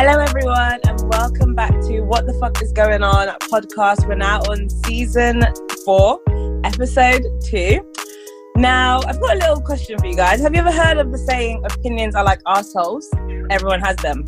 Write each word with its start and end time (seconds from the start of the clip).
Hello, 0.00 0.20
everyone, 0.20 0.78
and 0.84 1.02
welcome 1.10 1.56
back 1.56 1.72
to 1.72 2.02
What 2.02 2.24
the 2.24 2.32
Fuck 2.34 2.62
is 2.62 2.70
Going 2.70 3.02
On 3.02 3.26
podcast. 3.50 4.06
We're 4.06 4.14
now 4.14 4.38
on 4.42 4.70
season 4.70 5.42
four, 5.84 6.20
episode 6.62 7.24
two. 7.44 7.80
Now, 8.54 9.00
I've 9.08 9.20
got 9.20 9.34
a 9.34 9.38
little 9.40 9.60
question 9.60 9.98
for 9.98 10.06
you 10.06 10.14
guys. 10.14 10.40
Have 10.40 10.54
you 10.54 10.60
ever 10.60 10.70
heard 10.70 10.98
of 10.98 11.10
the 11.10 11.18
saying, 11.18 11.64
opinions 11.64 12.14
are 12.14 12.22
like 12.22 12.38
assholes? 12.46 13.10
Everyone 13.50 13.80
has 13.80 13.96
them. 13.96 14.24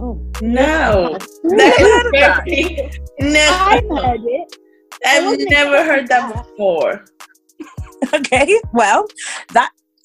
Oh, 0.00 0.24
no. 0.40 1.18
Never 1.42 1.76
heard 1.76 2.06
of 2.06 2.12
that? 2.12 2.98
No. 3.18 3.56
I've 3.58 3.88
heard 3.88 4.20
it. 4.22 4.56
I've 5.04 5.48
never 5.48 5.82
heard 5.82 6.06
that 6.06 6.32
before. 6.32 7.04
okay 8.14 8.60
well 8.72 9.06
that 9.06 9.35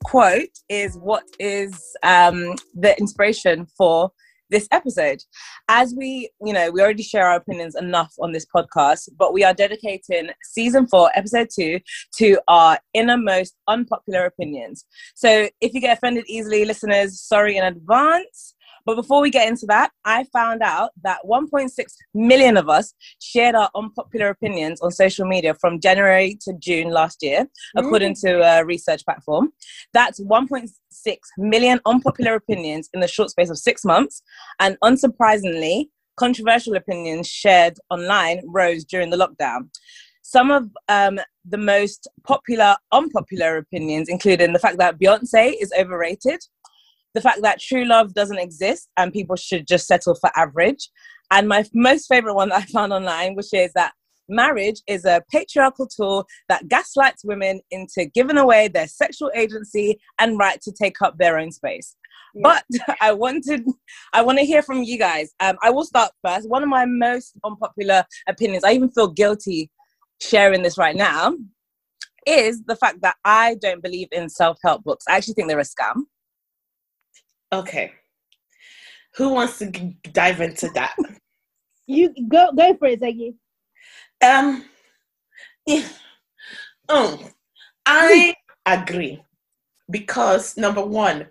quote 0.03 0.57
is 0.69 0.97
what 0.97 1.23
is 1.39 1.95
um 2.03 2.55
the 2.73 2.97
inspiration 2.99 3.67
for 3.77 4.11
this 4.49 4.67
episode. 4.71 5.23
As 5.69 5.95
we 5.97 6.29
you 6.45 6.53
know 6.53 6.69
we 6.71 6.81
already 6.81 7.03
share 7.03 7.27
our 7.27 7.37
opinions 7.37 7.75
enough 7.75 8.13
on 8.19 8.31
this 8.31 8.45
podcast 8.53 9.09
but 9.17 9.33
we 9.33 9.43
are 9.43 9.53
dedicating 9.53 10.29
season 10.43 10.87
four 10.87 11.09
episode 11.15 11.47
two 11.53 11.79
to 12.17 12.39
our 12.47 12.77
innermost 12.93 13.55
unpopular 13.67 14.25
opinions. 14.25 14.85
So 15.15 15.49
if 15.61 15.73
you 15.73 15.81
get 15.81 15.97
offended 15.97 16.25
easily 16.27 16.65
listeners 16.65 17.19
sorry 17.21 17.57
in 17.57 17.63
advance 17.63 18.55
but 18.85 18.95
before 18.95 19.21
we 19.21 19.29
get 19.29 19.47
into 19.47 19.65
that, 19.67 19.91
I 20.05 20.25
found 20.33 20.61
out 20.61 20.91
that 21.03 21.19
1.6 21.25 21.71
million 22.13 22.57
of 22.57 22.69
us 22.69 22.93
shared 23.19 23.55
our 23.55 23.69
unpopular 23.75 24.29
opinions 24.29 24.81
on 24.81 24.91
social 24.91 25.25
media 25.25 25.53
from 25.53 25.79
January 25.79 26.37
to 26.41 26.53
June 26.59 26.89
last 26.89 27.19
year, 27.21 27.47
according 27.75 28.15
to 28.15 28.41
a 28.41 28.65
research 28.65 29.03
platform. 29.05 29.49
That's 29.93 30.19
1.6 30.19 30.69
million 31.37 31.79
unpopular 31.85 32.35
opinions 32.35 32.89
in 32.93 32.99
the 32.99 33.07
short 33.07 33.29
space 33.29 33.49
of 33.49 33.57
six 33.57 33.85
months. 33.85 34.21
And 34.59 34.77
unsurprisingly, 34.83 35.85
controversial 36.17 36.75
opinions 36.75 37.27
shared 37.27 37.77
online 37.89 38.41
rose 38.45 38.83
during 38.85 39.09
the 39.09 39.17
lockdown. 39.17 39.69
Some 40.23 40.51
of 40.51 40.69
um, 40.87 41.19
the 41.45 41.57
most 41.57 42.07
popular 42.23 42.75
unpopular 42.91 43.57
opinions 43.57 44.07
including 44.07 44.53
the 44.53 44.59
fact 44.59 44.77
that 44.77 44.99
Beyonce 44.99 45.53
is 45.59 45.73
overrated, 45.77 46.39
the 47.13 47.21
fact 47.21 47.41
that 47.41 47.59
true 47.59 47.85
love 47.85 48.13
doesn't 48.13 48.39
exist 48.39 48.89
and 48.97 49.13
people 49.13 49.35
should 49.35 49.67
just 49.67 49.87
settle 49.87 50.15
for 50.15 50.29
average. 50.35 50.89
And 51.31 51.47
my 51.47 51.65
most 51.73 52.07
favorite 52.07 52.35
one 52.35 52.49
that 52.49 52.63
I 52.63 52.65
found 52.65 52.93
online, 52.93 53.35
which 53.35 53.53
is 53.53 53.71
that 53.73 53.93
marriage 54.29 54.81
is 54.87 55.05
a 55.05 55.21
patriarchal 55.31 55.87
tool 55.87 56.25
that 56.49 56.67
gaslights 56.67 57.23
women 57.23 57.61
into 57.71 58.05
giving 58.05 58.37
away 58.37 58.67
their 58.67 58.87
sexual 58.87 59.31
agency 59.35 59.99
and 60.19 60.39
right 60.39 60.61
to 60.61 60.71
take 60.71 61.01
up 61.01 61.17
their 61.17 61.37
own 61.37 61.51
space. 61.51 61.95
But 62.41 62.63
I 63.01 63.11
wanted, 63.11 63.65
I 64.13 64.21
want 64.21 64.39
to 64.39 64.45
hear 64.45 64.61
from 64.61 64.83
you 64.83 64.97
guys. 64.97 65.33
Um, 65.39 65.57
I 65.61 65.69
will 65.69 65.85
start 65.85 66.11
first. 66.25 66.49
One 66.49 66.63
of 66.63 66.69
my 66.69 66.85
most 66.85 67.33
unpopular 67.43 68.05
opinions, 68.27 68.63
I 68.63 68.71
even 68.71 68.89
feel 68.89 69.07
guilty 69.07 69.69
sharing 70.21 70.63
this 70.63 70.77
right 70.77 70.95
now, 70.95 71.35
is 72.25 72.63
the 72.63 72.75
fact 72.75 73.01
that 73.01 73.15
I 73.25 73.55
don't 73.61 73.81
believe 73.81 74.07
in 74.11 74.29
self 74.29 74.57
help 74.63 74.83
books. 74.83 75.05
I 75.09 75.17
actually 75.17 75.33
think 75.33 75.47
they're 75.47 75.59
a 75.59 75.63
scam. 75.63 76.03
Okay. 77.53 77.91
Who 79.15 79.29
wants 79.29 79.59
to 79.59 79.69
g- 79.71 79.97
dive 80.13 80.41
into 80.41 80.69
that? 80.69 80.95
You 81.87 82.13
go 82.29 82.51
go 82.55 82.75
for 82.77 82.87
it, 82.87 83.01
Zaggy. 83.01 83.35
Um, 84.23 84.63
yeah. 85.65 85.83
Um, 86.87 87.19
I 87.85 88.35
agree 88.65 89.21
because 89.89 90.55
number 90.57 90.83
one, 90.83 91.27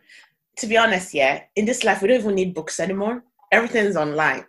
to 0.59 0.67
be 0.67 0.77
honest, 0.77 1.15
yeah, 1.15 1.43
in 1.57 1.65
this 1.65 1.85
life 1.85 2.03
we 2.03 2.09
don't 2.09 2.21
even 2.21 2.35
need 2.35 2.55
books 2.55 2.81
anymore. 2.81 3.25
Everything's 3.53 3.97
online. 3.97 4.45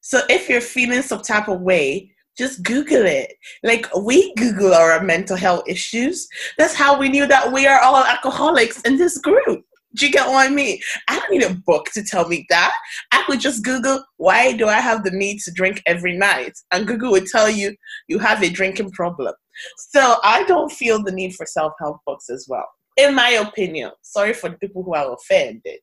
So 0.00 0.20
if 0.28 0.48
you're 0.48 0.60
feeling 0.60 1.02
some 1.02 1.22
type 1.22 1.48
of 1.48 1.60
way, 1.60 2.12
just 2.36 2.62
Google 2.62 3.04
it. 3.04 3.34
Like 3.62 3.86
we 3.94 4.34
Google 4.34 4.74
our 4.74 5.02
mental 5.02 5.36
health 5.36 5.64
issues. 5.68 6.26
That's 6.56 6.74
how 6.74 6.98
we 6.98 7.08
knew 7.08 7.26
that 7.26 7.52
we 7.52 7.66
are 7.66 7.80
all 7.80 8.02
alcoholics 8.02 8.80
in 8.82 8.96
this 8.96 9.18
group. 9.18 9.64
Do 9.94 10.06
you 10.06 10.12
get 10.12 10.26
what 10.26 10.46
I 10.46 10.54
mean? 10.54 10.78
I 11.08 11.18
don't 11.18 11.30
need 11.30 11.42
a 11.42 11.54
book 11.54 11.86
to 11.94 12.02
tell 12.02 12.26
me 12.26 12.46
that. 12.48 12.72
I 13.12 13.22
could 13.26 13.40
just 13.40 13.64
Google 13.64 14.02
why 14.16 14.56
do 14.56 14.66
I 14.66 14.80
have 14.80 15.04
the 15.04 15.10
need 15.10 15.40
to 15.40 15.52
drink 15.52 15.82
every 15.86 16.16
night, 16.16 16.52
and 16.72 16.86
Google 16.86 17.10
would 17.12 17.26
tell 17.26 17.50
you 17.50 17.74
you 18.08 18.18
have 18.18 18.42
a 18.42 18.50
drinking 18.50 18.90
problem. 18.92 19.34
So 19.76 20.16
I 20.22 20.44
don't 20.44 20.72
feel 20.72 21.02
the 21.02 21.12
need 21.12 21.34
for 21.34 21.46
self 21.46 21.72
help 21.78 21.98
books 22.06 22.30
as 22.30 22.46
well, 22.48 22.66
in 22.96 23.14
my 23.14 23.30
opinion. 23.30 23.90
Sorry 24.02 24.32
for 24.32 24.48
the 24.48 24.56
people 24.56 24.82
who 24.82 24.94
are 24.94 25.12
offended. 25.12 25.80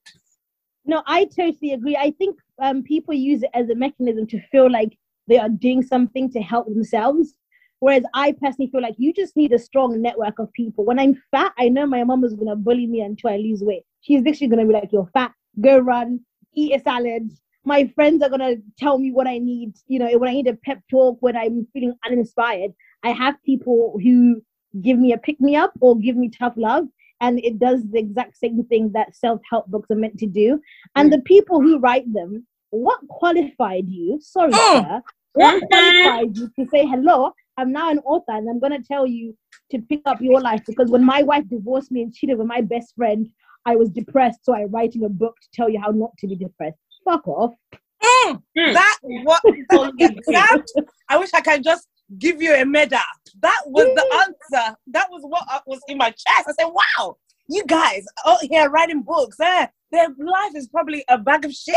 No, 0.85 1.03
I 1.05 1.25
totally 1.25 1.73
agree. 1.73 1.95
I 1.95 2.11
think 2.11 2.37
um, 2.59 2.81
people 2.83 3.13
use 3.13 3.43
it 3.43 3.51
as 3.53 3.69
a 3.69 3.75
mechanism 3.75 4.25
to 4.27 4.41
feel 4.51 4.71
like 4.71 4.97
they 5.27 5.37
are 5.37 5.49
doing 5.49 5.83
something 5.83 6.31
to 6.31 6.41
help 6.41 6.67
themselves. 6.67 7.35
Whereas 7.79 8.03
I 8.13 8.33
personally 8.33 8.69
feel 8.71 8.81
like 8.81 8.95
you 8.97 9.13
just 9.13 9.37
need 9.37 9.53
a 9.53 9.59
strong 9.59 10.01
network 10.01 10.39
of 10.39 10.51
people. 10.53 10.83
When 10.83 10.99
I'm 10.99 11.21
fat, 11.31 11.53
I 11.57 11.69
know 11.69 11.85
my 11.85 12.03
mom 12.03 12.23
is 12.23 12.33
gonna 12.33 12.55
bully 12.55 12.87
me 12.87 13.01
until 13.01 13.29
I 13.29 13.37
lose 13.37 13.61
weight. 13.63 13.83
She's 14.01 14.21
literally 14.21 14.49
gonna 14.49 14.65
be 14.65 14.73
like, 14.73 14.91
"You're 14.91 15.09
fat. 15.13 15.33
Go 15.59 15.79
run. 15.79 16.21
Eat 16.53 16.75
a 16.75 16.79
salad." 16.79 17.31
My 17.65 17.87
friends 17.95 18.23
are 18.23 18.29
gonna 18.29 18.55
tell 18.77 18.97
me 18.97 19.11
what 19.11 19.27
I 19.27 19.37
need. 19.37 19.73
You 19.87 19.99
know, 19.99 20.17
when 20.17 20.29
I 20.29 20.33
need 20.33 20.47
a 20.47 20.55
pep 20.55 20.81
talk, 20.89 21.17
when 21.21 21.35
I'm 21.35 21.67
feeling 21.73 21.93
uninspired, 22.05 22.71
I 23.03 23.11
have 23.11 23.35
people 23.43 23.99
who 24.01 24.41
give 24.81 24.97
me 24.99 25.13
a 25.13 25.17
pick 25.17 25.39
me 25.41 25.55
up 25.55 25.73
or 25.81 25.97
give 25.97 26.15
me 26.15 26.29
tough 26.29 26.53
love, 26.55 26.87
and 27.21 27.39
it 27.39 27.59
does 27.59 27.83
the 27.89 27.99
exact 27.99 28.37
same 28.37 28.63
thing 28.65 28.91
that 28.93 29.15
self 29.15 29.41
help 29.49 29.67
books 29.67 29.91
are 29.91 29.95
meant 29.95 30.17
to 30.19 30.27
do. 30.27 30.61
And 30.95 31.11
the 31.11 31.19
people 31.21 31.61
who 31.61 31.79
write 31.79 32.11
them, 32.13 32.45
what 32.71 32.99
qualified 33.07 33.89
you? 33.89 34.19
Sorry, 34.21 34.53
Mm. 34.53 34.81
sir. 34.81 35.01
What 35.33 35.61
qualified 35.69 36.37
you 36.37 36.49
to 36.57 36.69
say 36.69 36.85
hello? 36.85 37.33
I'm 37.57 37.71
now 37.71 37.89
an 37.91 37.99
author, 37.99 38.31
and 38.31 38.49
I'm 38.49 38.59
gonna 38.59 38.81
tell 38.81 39.05
you 39.05 39.35
to 39.71 39.79
pick 39.81 40.01
up 40.05 40.21
your 40.21 40.39
life 40.41 40.61
because 40.65 40.89
when 40.89 41.03
my 41.03 41.21
wife 41.23 41.47
divorced 41.49 41.91
me 41.91 42.01
and 42.03 42.13
cheated 42.13 42.37
with 42.37 42.47
my 42.47 42.61
best 42.61 42.95
friend, 42.95 43.29
I 43.65 43.75
was 43.75 43.89
depressed, 43.89 44.39
so 44.43 44.55
I'm 44.55 44.71
writing 44.71 45.03
a 45.03 45.09
book 45.09 45.35
to 45.41 45.47
tell 45.53 45.69
you 45.69 45.79
how 45.79 45.91
not 45.91 46.11
to 46.19 46.27
be 46.27 46.35
depressed. 46.35 46.77
Fuck 47.05 47.27
off. 47.27 47.53
Mm, 48.01 48.41
Hmm. 48.57 48.73
that 48.73 48.97
what 49.01 49.41
that, 49.69 50.63
I 51.09 51.17
wish 51.17 51.31
I 51.33 51.41
could 51.41 51.63
just 51.63 51.87
give 52.17 52.41
you 52.41 52.53
a 52.55 52.65
medal. 52.65 52.99
That 53.41 53.61
was 53.65 53.85
the 53.93 54.25
answer. 54.25 54.75
That 54.87 55.07
was 55.11 55.21
what 55.23 55.43
uh, 55.51 55.59
was 55.65 55.81
in 55.87 55.97
my 55.97 56.09
chest. 56.09 56.47
I 56.47 56.53
said, 56.57 56.69
"Wow, 56.69 57.17
you 57.47 57.63
guys 57.65 58.05
out 58.25 58.39
here 58.41 58.69
writing 58.69 59.01
books. 59.01 59.37
Eh? 59.41 59.67
Their 59.91 60.07
life 60.17 60.55
is 60.55 60.67
probably 60.69 61.03
a 61.09 61.17
bag 61.17 61.43
of 61.45 61.51
shit." 61.51 61.75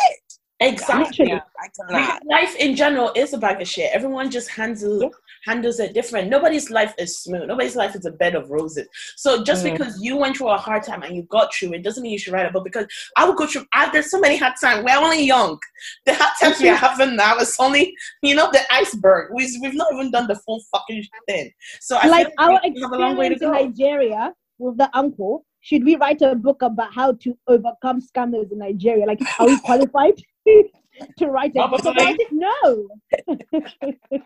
Exactly. 0.62 1.26
Literally. 1.26 1.42
I. 1.60 1.68
Because 1.68 2.20
life 2.30 2.56
in 2.56 2.74
general 2.76 3.12
is 3.14 3.32
a 3.32 3.38
bag 3.38 3.60
of 3.60 3.68
shit. 3.68 3.90
Everyone 3.92 4.30
just 4.30 4.48
handles 4.50 5.02
Yeah. 5.02 5.08
handles 5.44 5.80
it 5.80 5.92
different. 5.94 6.28
Nobody's 6.28 6.70
life 6.70 6.94
is 6.98 7.18
smooth. 7.18 7.46
Nobody's 7.48 7.76
life 7.76 7.94
is 7.96 8.04
a 8.06 8.10
bed 8.12 8.34
of 8.34 8.50
roses. 8.50 8.86
So 9.16 9.42
just 9.44 9.64
Mm. 9.64 9.72
because 9.72 10.00
you 10.00 10.16
went 10.16 10.36
through 10.36 10.50
a 10.50 10.56
hard 10.58 10.82
time 10.82 11.02
and 11.02 11.14
you 11.16 11.22
got 11.24 11.52
through 11.54 11.72
it 11.74 11.82
doesn't 11.82 12.02
mean 12.02 12.12
you 12.12 12.18
should 12.18 12.32
write 12.32 12.46
a 12.46 12.50
book. 12.50 12.64
Because 12.64 12.86
I 13.16 13.26
would 13.26 13.36
go 13.36 13.46
through. 13.46 13.64
I, 13.74 13.90
there's 13.90 14.10
so 14.10 14.20
many 14.20 14.36
hard 14.36 14.54
times. 14.60 14.84
We're 14.84 14.96
only 14.98 15.24
young. 15.24 15.58
The 16.06 16.14
hard 16.14 16.34
times 16.40 16.60
we're 16.60 16.74
having 16.88 17.16
now 17.16 17.36
is 17.38 17.56
only 17.58 17.94
you 18.22 18.34
know 18.34 18.50
the 18.52 18.60
iceberg. 18.72 19.32
We've 19.34 19.50
we've 19.62 19.74
not 19.74 19.92
even 19.92 20.10
done 20.10 20.26
the 20.28 20.36
full 20.36 20.60
fucking 20.72 21.04
thing. 21.28 21.50
So 21.80 21.96
I 22.00 22.06
like 22.08 22.26
feel 22.26 22.34
our 22.38 22.60
we 22.64 22.80
have 22.80 22.92
a 22.92 22.96
long 22.98 23.16
way 23.16 23.28
to 23.28 23.34
experience 23.34 23.60
in. 23.60 23.68
Nigeria 23.70 24.34
with 24.58 24.76
the 24.78 24.90
uncle. 24.96 25.44
Should 25.64 25.84
we 25.84 25.94
write 25.94 26.20
a 26.22 26.34
book 26.34 26.60
about 26.62 26.92
how 26.92 27.12
to 27.12 27.38
overcome 27.46 28.00
scammers 28.00 28.50
in 28.50 28.58
Nigeria? 28.58 29.06
Like, 29.06 29.20
are 29.38 29.46
we 29.46 29.56
qualified 29.64 30.20
to 31.18 31.26
write 31.26 31.52
a 31.56 31.68
book 31.68 31.82
Probably. 31.82 32.02
about 32.02 32.16
it? 32.18 32.28
No. 32.32 32.88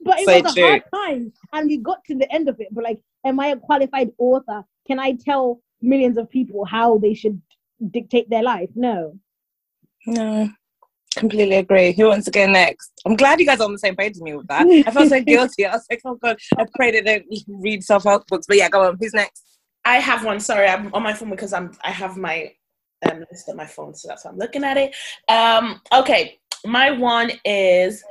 but 0.00 0.18
it 0.20 0.26
So 0.26 0.40
was 0.42 0.52
a 0.52 0.54
true. 0.54 0.68
hard 0.68 0.82
time, 0.94 1.32
and 1.52 1.66
we 1.66 1.78
got 1.78 2.04
to 2.04 2.14
the 2.14 2.30
end 2.32 2.48
of 2.48 2.60
it. 2.60 2.68
But 2.72 2.84
like, 2.84 3.00
am 3.24 3.40
I 3.40 3.48
a 3.48 3.56
qualified 3.56 4.10
author? 4.18 4.64
Can 4.86 4.98
I 4.98 5.12
tell 5.12 5.60
millions 5.82 6.18
of 6.18 6.28
people 6.30 6.64
how 6.64 6.98
they 6.98 7.14
should 7.14 7.40
dictate 7.90 8.28
their 8.30 8.42
life? 8.42 8.70
No. 8.74 9.18
No, 10.06 10.48
completely 11.16 11.56
agree. 11.56 11.92
Who 11.92 12.08
wants 12.08 12.24
to 12.26 12.30
go 12.30 12.46
next? 12.46 12.92
I'm 13.04 13.16
glad 13.16 13.40
you 13.40 13.46
guys 13.46 13.60
are 13.60 13.64
on 13.64 13.72
the 13.72 13.78
same 13.78 13.96
page 13.96 14.14
with 14.14 14.22
me 14.22 14.34
with 14.36 14.46
that. 14.46 14.66
I 14.86 14.90
felt 14.90 15.08
so 15.08 15.20
guilty. 15.22 15.66
I 15.66 15.72
was 15.72 15.84
like, 15.90 16.00
"Oh 16.04 16.14
God, 16.14 16.38
I 16.56 16.64
pray 16.74 16.92
they 16.92 17.02
don't 17.02 17.24
read 17.48 17.84
self 17.84 18.04
help 18.04 18.26
books." 18.28 18.46
But 18.46 18.56
yeah, 18.56 18.68
go 18.70 18.84
on. 18.84 18.96
Who's 18.98 19.12
next? 19.12 19.44
I 19.84 19.96
have 19.96 20.24
one. 20.24 20.40
Sorry, 20.40 20.66
I'm 20.66 20.94
on 20.94 21.02
my 21.02 21.12
phone 21.12 21.30
because 21.30 21.52
I'm 21.52 21.76
I 21.82 21.90
have 21.90 22.16
my 22.16 22.52
um, 23.02 23.24
list 23.30 23.48
on 23.48 23.56
my 23.56 23.66
phone, 23.66 23.94
so 23.94 24.08
that's 24.08 24.24
why 24.24 24.30
I'm 24.30 24.38
looking 24.38 24.64
at 24.64 24.76
it. 24.76 24.94
Um, 25.28 25.80
okay, 25.92 26.38
my 26.64 26.90
one 26.90 27.30
is 27.44 28.02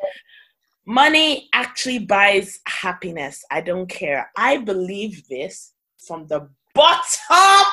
money 0.85 1.49
actually 1.53 1.99
buys 1.99 2.59
happiness. 2.67 3.43
I 3.51 3.61
don't 3.61 3.87
care. 3.87 4.31
I 4.37 4.57
believe 4.57 5.27
this 5.27 5.73
from 5.97 6.27
the 6.27 6.49
bottom 6.73 7.71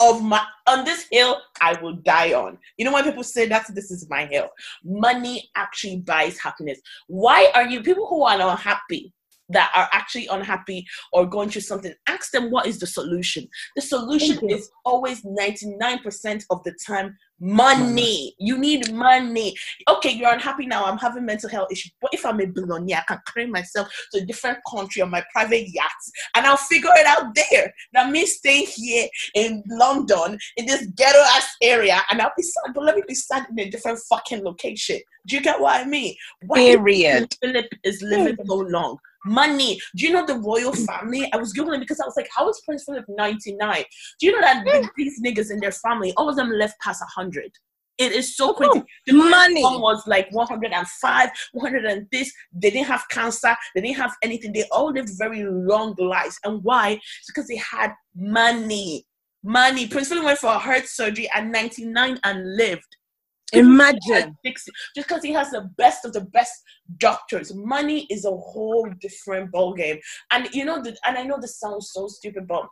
of 0.00 0.22
my 0.22 0.44
on 0.66 0.84
this 0.84 1.06
hill 1.10 1.40
I 1.60 1.80
will 1.80 1.94
die 1.94 2.32
on. 2.32 2.58
You 2.76 2.84
know 2.84 2.92
when 2.92 3.04
people 3.04 3.24
say 3.24 3.46
that 3.46 3.66
this 3.74 3.90
is 3.90 4.08
my 4.08 4.26
hill. 4.26 4.48
Money 4.84 5.50
actually 5.54 5.98
buys 5.98 6.38
happiness. 6.38 6.80
Why 7.06 7.50
are 7.54 7.66
you 7.66 7.82
people 7.82 8.06
who 8.06 8.22
are 8.24 8.40
unhappy? 8.40 9.12
That 9.48 9.70
are 9.74 9.88
actually 9.92 10.26
unhappy 10.28 10.86
or 11.12 11.26
going 11.26 11.50
through 11.50 11.62
something, 11.62 11.92
ask 12.08 12.30
them 12.32 12.50
what 12.50 12.66
is 12.66 12.78
the 12.78 12.86
solution. 12.86 13.48
The 13.76 13.82
solution 13.82 14.48
is 14.48 14.70
always 14.84 15.22
99% 15.22 16.44
of 16.50 16.62
the 16.64 16.74
time 16.86 17.16
money. 17.42 18.34
You 18.38 18.56
need 18.56 18.92
money. 18.92 19.54
Okay, 19.88 20.10
you're 20.10 20.32
unhappy 20.32 20.64
now. 20.64 20.84
I'm 20.84 20.96
having 20.96 21.26
mental 21.26 21.50
health 21.50 21.72
issues. 21.72 21.92
But 22.00 22.14
if 22.14 22.24
I'm 22.24 22.40
a 22.40 22.46
billionaire, 22.46 23.02
I 23.08 23.14
can 23.14 23.20
carry 23.34 23.46
myself 23.48 23.88
to 24.12 24.22
a 24.22 24.24
different 24.24 24.58
country 24.70 25.02
on 25.02 25.10
my 25.10 25.24
private 25.32 25.68
yacht 25.68 25.90
and 26.36 26.46
I'll 26.46 26.56
figure 26.56 26.90
it 26.94 27.06
out 27.06 27.34
there. 27.34 27.74
That 27.92 28.10
means 28.10 28.34
staying 28.34 28.66
here 28.74 29.08
in 29.34 29.62
London 29.68 30.38
in 30.56 30.66
this 30.66 30.86
ghetto 30.96 31.18
ass 31.18 31.56
area 31.60 32.00
and 32.10 32.22
I'll 32.22 32.32
be 32.36 32.44
sad, 32.44 32.74
but 32.74 32.84
let 32.84 32.96
me 32.96 33.02
be 33.06 33.14
sad 33.14 33.46
in 33.50 33.58
a 33.58 33.70
different 33.70 33.98
fucking 34.08 34.44
location. 34.44 35.00
Do 35.26 35.36
you 35.36 35.42
get 35.42 35.60
what 35.60 35.80
I 35.80 35.84
mean? 35.84 36.14
Why 36.46 36.58
Period. 36.58 37.34
Philip 37.40 37.66
is 37.84 38.02
living 38.02 38.36
so 38.46 38.56
long. 38.56 38.98
Money. 39.24 39.78
Do 39.96 40.06
you 40.06 40.12
know 40.12 40.26
the 40.26 40.38
royal 40.38 40.72
family? 40.72 41.30
I 41.32 41.36
was 41.36 41.52
googling 41.52 41.80
because 41.80 42.00
I 42.00 42.04
was 42.04 42.14
like, 42.16 42.28
how 42.34 42.48
is 42.48 42.60
Prince 42.64 42.84
Philip 42.84 43.04
99? 43.08 43.84
Do 44.20 44.26
you 44.26 44.32
know 44.32 44.40
that 44.40 44.64
th- 44.66 44.86
these 44.96 45.20
niggas 45.22 45.50
in 45.50 45.60
their 45.60 45.72
family, 45.72 46.12
all 46.16 46.28
of 46.28 46.36
them 46.36 46.50
left 46.50 46.80
past 46.80 47.00
100? 47.16 47.52
It 47.98 48.12
is 48.12 48.36
so 48.36 48.54
crazy. 48.54 48.82
The 49.06 49.12
money. 49.12 49.62
One 49.62 49.80
was 49.80 50.06
like 50.06 50.28
105, 50.32 51.30
100 51.52 51.84
and 51.84 52.06
this. 52.10 52.32
They 52.52 52.70
didn't 52.70 52.86
have 52.86 53.04
cancer. 53.10 53.54
They 53.74 53.82
didn't 53.82 53.98
have 53.98 54.14
anything. 54.22 54.52
They 54.52 54.64
all 54.72 54.90
lived 54.92 55.10
very 55.18 55.44
long 55.44 55.94
lives. 55.98 56.38
And 56.44 56.64
why? 56.64 56.92
It's 56.92 57.26
because 57.28 57.46
they 57.46 57.56
had 57.56 57.92
money. 58.16 59.06
Money. 59.44 59.86
Prince 59.86 60.08
Philip 60.08 60.24
went 60.24 60.38
for 60.38 60.48
a 60.48 60.58
heart 60.58 60.86
surgery 60.86 61.28
at 61.34 61.46
99 61.46 62.18
and 62.24 62.56
lived. 62.56 62.96
Imagine. 63.52 64.36
Fix 64.44 64.66
it. 64.66 64.74
Just 64.96 65.08
because 65.08 65.22
he 65.22 65.32
has 65.32 65.50
the 65.50 65.70
best 65.76 66.04
of 66.04 66.12
the 66.12 66.22
best 66.22 66.62
doctors. 66.98 67.54
Money 67.54 68.06
is 68.10 68.24
a 68.24 68.30
whole 68.30 68.88
different 69.00 69.52
ballgame. 69.52 70.00
And 70.30 70.48
you 70.52 70.64
know, 70.64 70.82
the, 70.82 70.96
and 71.06 71.18
I 71.18 71.22
know 71.22 71.38
this 71.40 71.58
sounds 71.58 71.90
so 71.92 72.08
stupid, 72.08 72.46
but 72.46 72.64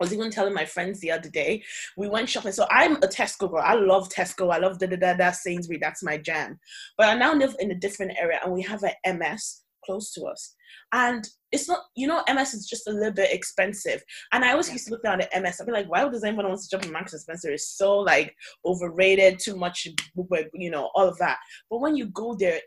I 0.00 0.04
was 0.04 0.14
even 0.14 0.30
telling 0.30 0.54
my 0.54 0.64
friends 0.64 1.00
the 1.00 1.10
other 1.10 1.28
day, 1.28 1.62
we 1.96 2.08
went 2.08 2.28
shopping. 2.28 2.52
So 2.52 2.66
I'm 2.70 2.96
a 2.96 3.08
Tesco 3.08 3.50
girl. 3.50 3.62
I 3.62 3.74
love 3.74 4.08
Tesco. 4.08 4.52
I 4.52 4.58
love 4.58 4.78
da 4.78 4.86
da 4.86 4.96
da 4.96 5.14
da 5.14 5.30
Sainsbury. 5.30 5.78
That's 5.78 6.02
my 6.02 6.16
jam. 6.16 6.58
But 6.96 7.08
I 7.08 7.14
now 7.14 7.34
live 7.34 7.54
in 7.58 7.70
a 7.70 7.74
different 7.74 8.12
area 8.18 8.40
and 8.42 8.52
we 8.52 8.62
have 8.62 8.82
an 8.82 9.18
MS 9.18 9.62
close 9.84 10.12
to 10.12 10.24
us. 10.24 10.54
And 10.92 11.26
it's 11.52 11.68
not, 11.68 11.80
you 11.96 12.06
know, 12.06 12.22
MS 12.32 12.54
is 12.54 12.68
just 12.68 12.86
a 12.88 12.92
little 12.92 13.12
bit 13.12 13.32
expensive. 13.32 14.02
And 14.32 14.44
I 14.44 14.52
always 14.52 14.70
used 14.72 14.86
to 14.86 14.92
look 14.92 15.02
down 15.02 15.20
at 15.20 15.42
MS. 15.42 15.60
I'd 15.60 15.66
be 15.66 15.72
like, 15.72 15.90
why 15.90 16.08
does 16.08 16.24
anyone 16.24 16.48
want 16.48 16.60
to 16.60 16.68
jump 16.70 16.84
in 16.84 16.92
Marks 16.92 17.12
and 17.12 17.22
Spencer? 17.22 17.50
It's 17.50 17.76
so 17.76 17.98
like 17.98 18.34
overrated, 18.64 19.38
too 19.38 19.56
much, 19.56 19.86
you 20.54 20.70
know, 20.70 20.90
all 20.94 21.08
of 21.08 21.18
that. 21.18 21.38
But 21.68 21.80
when 21.80 21.96
you 21.96 22.06
go 22.06 22.34
there, 22.34 22.60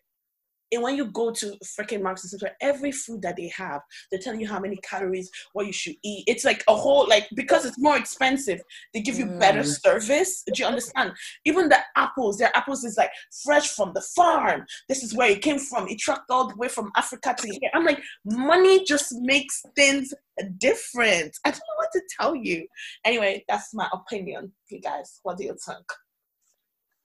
and 0.73 0.83
when 0.83 0.95
you 0.95 1.05
go 1.05 1.31
to 1.31 1.55
freaking 1.63 2.01
Marks 2.01 2.23
and 2.23 2.29
Spencer, 2.31 2.55
every 2.61 2.91
food 2.91 3.21
that 3.21 3.35
they 3.37 3.47
have, 3.49 3.81
they're 4.09 4.19
telling 4.19 4.39
you 4.41 4.47
how 4.47 4.59
many 4.59 4.77
calories, 4.77 5.29
what 5.53 5.65
you 5.67 5.73
should 5.73 5.95
eat. 6.03 6.23
It's 6.27 6.43
like 6.45 6.63
a 6.67 6.75
whole 6.75 7.07
like 7.07 7.27
because 7.35 7.65
it's 7.65 7.79
more 7.79 7.97
expensive, 7.97 8.61
they 8.93 9.01
give 9.01 9.17
you 9.17 9.25
better 9.39 9.61
Mm. 9.61 9.81
service. 9.81 10.43
Do 10.53 10.61
you 10.61 10.65
understand? 10.67 11.11
Even 11.45 11.69
the 11.69 11.79
apples, 11.95 12.37
their 12.37 12.55
apples 12.55 12.83
is 12.83 12.97
like 12.97 13.11
fresh 13.43 13.69
from 13.69 13.93
the 13.93 14.01
farm. 14.15 14.65
This 14.89 15.03
is 15.03 15.13
where 15.15 15.29
it 15.29 15.41
came 15.41 15.59
from. 15.59 15.87
It 15.87 15.99
trucked 15.99 16.29
all 16.29 16.47
the 16.47 16.55
way 16.55 16.67
from 16.67 16.91
Africa 16.95 17.35
to 17.37 17.47
here. 17.47 17.69
I'm 17.73 17.85
like, 17.85 18.01
money 18.25 18.83
just 18.85 19.13
makes 19.21 19.61
things 19.75 20.13
different. 20.57 21.37
I 21.45 21.51
don't 21.51 21.59
know 21.59 21.77
what 21.77 21.89
to 21.93 22.01
tell 22.19 22.35
you. 22.35 22.67
Anyway, 23.05 23.45
that's 23.47 23.73
my 23.73 23.87
opinion. 23.93 24.51
You 24.69 24.79
guys, 24.81 25.19
what 25.23 25.37
do 25.37 25.43
you 25.45 25.55
think? 25.65 25.85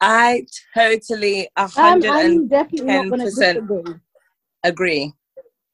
I 0.00 0.47
totally 0.75 1.49
a 1.56 1.62
Um, 1.65 1.71
hundred 1.71 2.11
I'm 2.11 2.49
definitely 2.49 2.87
not 2.87 3.09
going 3.09 3.21
to 3.21 3.27
10%. 3.27 3.55
disagree. 3.55 3.95
agree. 4.65 5.12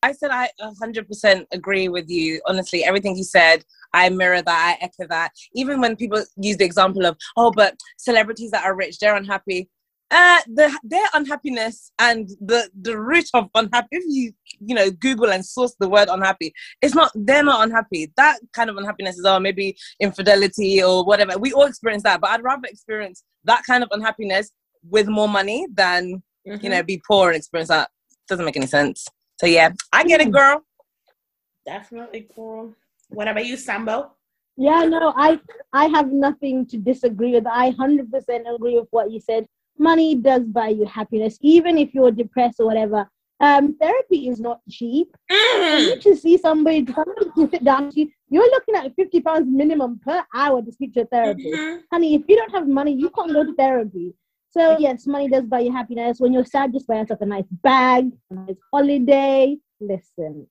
I 0.03 0.13
said 0.13 0.31
I 0.31 0.51
a 0.61 0.71
hundred 0.75 1.09
percent 1.09 1.49
agree 1.53 1.89
with 1.89 2.11
you. 2.11 2.41
Honestly, 2.47 2.85
everything 2.85 3.17
you 3.17 3.25
said, 3.25 3.65
I 3.95 4.11
mirror 4.11 4.43
that. 4.43 4.77
I 4.81 4.85
echo 4.85 5.07
that. 5.09 5.33
Even 5.55 5.81
when 5.81 5.97
people 5.97 6.23
use 6.37 6.59
the 6.59 6.65
example 6.65 7.07
of, 7.07 7.17
oh, 7.39 7.51
but 7.51 7.75
celebrities 7.97 8.51
that 8.51 8.65
are 8.65 8.77
rich, 8.77 8.99
they're 8.99 9.17
unhappy. 9.17 9.71
Uh, 10.11 10.41
the 10.47 10.79
their 10.85 11.07
unhappiness 11.15 11.91
and 11.99 12.29
the 12.41 12.71
the 12.83 12.97
root 12.97 13.25
of 13.35 13.49
unhappy. 13.55 13.89
If 13.93 14.05
you 14.07 14.33
you 14.61 14.75
know 14.75 14.91
Google 14.91 15.33
and 15.33 15.45
source 15.45 15.75
the 15.81 15.89
word 15.89 16.09
unhappy, 16.09 16.53
it's 16.83 16.95
not. 16.95 17.11
They're 17.15 17.43
not 17.43 17.65
unhappy. 17.65 18.13
That 18.17 18.39
kind 18.53 18.71
of 18.71 18.77
unhappiness 18.77 19.19
is, 19.19 19.25
oh, 19.25 19.41
maybe 19.41 19.77
infidelity 20.01 20.83
or 20.83 21.05
whatever. 21.05 21.39
We 21.39 21.53
all 21.53 21.65
experience 21.65 22.03
that, 22.05 22.21
but 22.21 22.31
I'd 22.31 22.45
rather 22.45 22.69
experience 22.69 23.25
that 23.45 23.65
kind 23.67 23.83
of 23.83 23.89
unhappiness 23.93 24.53
with 24.89 25.09
more 25.09 25.29
money 25.29 25.67
than 25.73 26.23
you 26.45 26.69
know 26.69 26.83
be 26.83 27.03
poor 27.07 27.29
and 27.31 27.37
experience 27.37 27.69
that. 27.71 27.89
Doesn't 28.29 28.45
make 28.45 28.57
any 28.57 28.67
sense. 28.67 29.07
So 29.41 29.47
yeah, 29.47 29.71
I 29.93 30.05
get 30.05 30.21
it, 30.21 30.31
girl. 30.31 30.65
definitely 31.67 32.29
cool. 32.35 32.75
What 33.09 33.29
about 33.29 33.47
you, 33.47 33.57
Sambo? 33.57 34.13
Yeah, 34.57 34.85
no, 34.85 35.13
I 35.17 35.41
I 35.73 35.87
have 35.87 36.13
nothing 36.13 36.67
to 36.67 36.77
disagree 36.79 37.33
with. 37.33 37.47
I 37.47 37.71
hundred 37.71 38.11
percent 38.13 38.47
agree 38.55 38.79
with 38.79 38.89
what 38.91 39.11
you 39.11 39.21
said. 39.21 39.47
Money 39.79 40.15
does 40.15 40.45
buy 40.45 40.69
you 40.69 40.85
happiness, 40.85 41.39
even 41.41 41.79
if 41.79 41.95
you're 41.95 42.11
depressed 42.11 42.61
or 42.61 42.67
whatever. 42.67 43.09
Um, 43.41 43.77
therapy 43.81 44.29
is 44.29 44.39
not 44.41 44.61
cheap. 44.71 45.09
Mm. 45.31 45.87
you 45.87 46.01
to 46.01 46.17
see 46.17 46.39
somebody, 46.39 46.87
somebody 46.87 47.27
to 47.37 47.51
sit 47.51 47.65
down 47.65 47.91
to 47.91 48.01
you, 48.01 48.11
you're 48.31 48.49
looking 48.51 48.77
at 48.77 48.95
fifty 48.95 49.21
pounds 49.21 49.47
minimum 49.49 50.01
per 50.05 50.25
hour 50.33 50.63
to 50.63 50.73
speak 50.73 50.95
to 50.95 51.01
a 51.03 51.07
therapist. 51.07 51.47
Mhm. 51.47 51.83
Honey, 51.93 52.15
if 52.15 52.23
you 52.29 52.37
don't 52.37 52.53
have 52.53 52.69
money, 52.69 52.93
you 52.93 53.11
can't 53.11 53.33
go 53.33 53.45
to 53.45 53.55
therapy. 53.55 54.15
So 54.51 54.79
yes, 54.79 55.07
money 55.09 55.29
does 55.29 55.45
buy 55.47 55.61
you 55.61 55.73
happiness. 55.73 56.21
When 56.21 56.33
you're 56.33 56.45
sad, 56.45 56.73
just 56.73 56.87
buy 56.87 56.99
yourself 57.01 57.21
a 57.23 57.27
nice 57.27 57.49
bag, 57.51 58.13
a 58.31 58.35
nice 58.35 58.57
holiday. 58.73 59.59
Listen, 59.81 60.47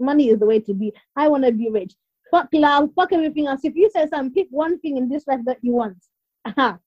money 0.00 0.30
is 0.30 0.38
the 0.38 0.46
way 0.46 0.60
to 0.60 0.72
be. 0.72 0.92
I 1.14 1.28
want 1.28 1.44
to 1.44 1.52
be 1.52 1.68
rich. 1.68 1.94
Fuck 2.30 2.48
love, 2.54 2.90
fuck 2.96 3.12
everything 3.12 3.46
else. 3.46 3.60
If 3.64 3.76
you 3.76 3.90
say 3.90 4.06
something, 4.08 4.32
pick 4.32 4.48
one 4.50 4.78
thing 4.80 4.96
in 4.96 5.08
this 5.10 5.26
life 5.26 5.40
that 5.44 5.58
you 5.62 5.72
want. 5.72 5.98
Aha. 6.46 6.78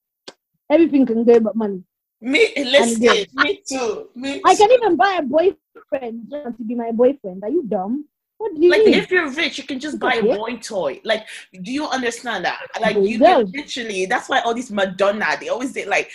Everything 0.70 1.06
can 1.06 1.24
go 1.24 1.40
but 1.40 1.56
money. 1.56 1.84
Me, 2.20 2.52
listen, 2.58 3.26
me 3.36 3.62
too. 3.68 4.10
Me 4.16 4.42
I 4.44 4.56
can 4.56 4.70
too. 4.70 4.76
even 4.76 4.96
buy 4.96 5.20
a 5.20 5.24
boyfriend 5.24 6.28
just 6.32 6.58
to 6.58 6.64
be 6.64 6.76
my 6.76 6.92
boyfriend. 6.92 7.44
Are 7.44 7.50
you 7.50 7.64
dumb? 7.64 8.06
What 8.40 8.56
do 8.56 8.62
you 8.62 8.70
Like 8.72 8.86
mean? 8.86 8.94
if 8.94 9.10
you're 9.12 9.30
rich, 9.32 9.58
you 9.58 9.64
can 9.64 9.80
just 9.80 10.00
buy 10.00 10.16
a 10.16 10.24
boy 10.24 10.58
toy. 10.58 11.02
Like, 11.04 11.26
do 11.64 11.72
you 11.72 11.88
understand 11.88 12.46
that? 12.46 12.60
Like 12.80 12.96
you 12.96 13.04
you 13.04 13.20
can 13.20 13.52
literally. 13.52 14.06
That's 14.06 14.30
why 14.30 14.42
all 14.42 14.54
these 14.54 14.72
Madonna, 14.72 15.38
they 15.40 15.50
always 15.50 15.74
date 15.74 15.88
like 15.88 16.10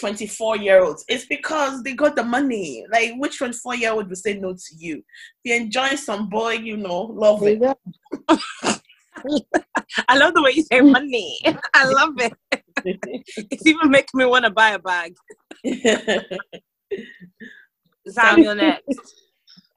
24 0.00 0.56
year 0.58 0.82
olds. 0.82 1.04
It's 1.08 1.26
because 1.26 1.82
they 1.82 1.92
got 1.94 2.16
the 2.16 2.24
money. 2.24 2.84
Like, 2.90 3.12
which 3.16 3.38
24 3.38 3.76
year 3.76 3.92
old 3.92 4.08
would 4.08 4.18
say 4.18 4.34
no 4.38 4.52
to 4.54 4.74
you? 4.76 4.98
If 4.98 5.04
you 5.44 5.54
enjoy 5.54 5.90
some 5.96 6.28
boy, 6.28 6.52
you 6.54 6.76
know, 6.76 7.02
love 7.02 7.40
there 7.40 7.58
it. 7.60 7.78
I 10.08 10.16
love 10.16 10.34
the 10.34 10.42
way 10.42 10.52
you 10.54 10.62
say 10.62 10.80
money. 10.80 11.38
I 11.74 11.84
love 11.88 12.14
it. 12.18 12.57
It's 13.50 13.66
even 13.66 13.90
making 13.90 14.18
me 14.18 14.24
want 14.24 14.44
to 14.44 14.50
buy 14.50 14.70
a 14.70 14.78
bag. 14.78 15.14
Sam, 18.06 18.38
you're 18.38 18.54
next. 18.54 19.14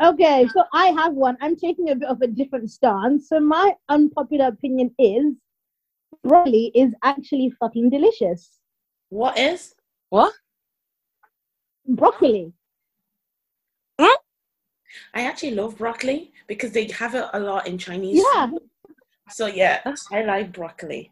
Okay, 0.01 0.47
so 0.53 0.63
I 0.73 0.87
have 0.87 1.13
one. 1.13 1.37
I'm 1.41 1.55
taking 1.55 1.91
a 1.91 1.95
bit 1.95 2.09
of 2.09 2.21
a 2.21 2.27
different 2.27 2.71
stance. 2.71 3.29
So 3.29 3.39
my 3.39 3.73
unpopular 3.89 4.47
opinion 4.47 4.93
is 4.97 5.35
broccoli 6.23 6.71
is 6.75 6.93
actually 7.03 7.51
fucking 7.59 7.89
delicious. 7.89 8.59
what 9.09 9.37
is? 9.37 9.75
What? 10.09 10.33
Broccoli. 11.87 12.53
Huh? 13.99 14.17
I 15.13 15.21
actually 15.23 15.51
love 15.51 15.77
broccoli 15.77 16.31
because 16.47 16.71
they 16.71 16.87
have 16.87 17.15
it 17.15 17.25
a 17.33 17.39
lot 17.39 17.67
in 17.67 17.77
Chinese. 17.77 18.23
Yeah. 18.33 18.49
food. 18.49 18.61
So 19.29 19.47
yeah, 19.47 19.81
I 20.11 20.23
like 20.23 20.51
broccoli. 20.51 21.11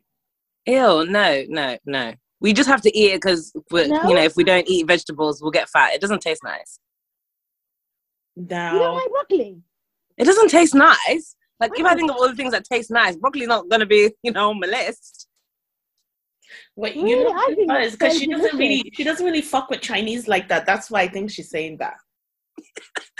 Ew, 0.65 1.05
no, 1.05 1.43
no, 1.47 1.77
no. 1.85 2.13
We 2.41 2.53
just 2.53 2.69
have 2.69 2.81
to 2.81 2.97
eat 2.97 3.11
it 3.13 3.21
because, 3.21 3.51
No? 3.71 3.85
you 4.07 4.15
know, 4.15 4.21
if 4.23 4.35
we 4.35 4.43
don't 4.43 4.67
eat 4.67 4.87
vegetables, 4.87 5.41
we'll 5.41 5.51
get 5.51 5.69
fat. 5.69 5.93
It 5.93 6.01
doesn't 6.01 6.21
taste 6.21 6.43
nice. 6.43 6.79
No. 8.35 8.73
You 8.73 8.79
don't 8.79 8.95
like 8.95 9.09
broccoli? 9.09 9.61
It 10.17 10.25
doesn't 10.25 10.49
taste 10.49 10.73
nice. 10.75 11.35
Like, 11.59 11.71
if 11.77 11.85
I 11.85 11.95
think 11.95 12.09
of 12.09 12.15
all 12.17 12.29
the 12.29 12.35
things 12.35 12.53
that 12.53 12.63
taste 12.63 12.89
nice, 12.91 13.17
broccoli's 13.17 13.47
not 13.49 13.67
going 13.69 13.81
to 13.81 13.85
be, 13.85 14.11
you 14.23 14.31
know, 14.31 14.51
on 14.51 14.59
my 14.59 14.67
list. 14.67 15.27
wait, 16.77 16.95
Really? 16.95 17.09
you 17.09 17.65
know, 17.65 17.89
because 17.91 18.17
she 18.17 18.27
doesn't 18.27 18.57
really, 18.57 18.89
she 18.93 19.03
doesn't 19.03 19.25
really 19.25 19.41
fuck 19.41 19.69
with 19.69 19.81
Chinese 19.81 20.27
like 20.29 20.47
that. 20.47 20.65
That's 20.65 20.89
why 20.89 21.01
I 21.01 21.07
think 21.09 21.31
she's 21.31 21.49
saying 21.49 21.77
that. 21.79 21.95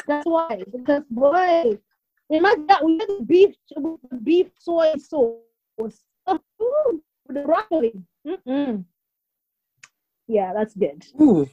That's 0.08 0.26
why. 0.26 0.62
Because 0.72 1.04
boy, 1.10 1.78
imagine 2.30 2.68
that 2.68 2.84
we 2.84 2.98
had 3.00 3.28
beef 3.28 3.56
beef 4.24 4.48
soy 4.60 4.94
sauce. 4.98 6.04
Ooh, 7.30 7.34
the 7.34 7.42
broccoli. 7.42 7.94
Mm-mm. 8.26 8.86
Yeah, 10.28 10.54
that's 10.54 10.76
good. 10.76 11.06
Ooh. 11.20 11.50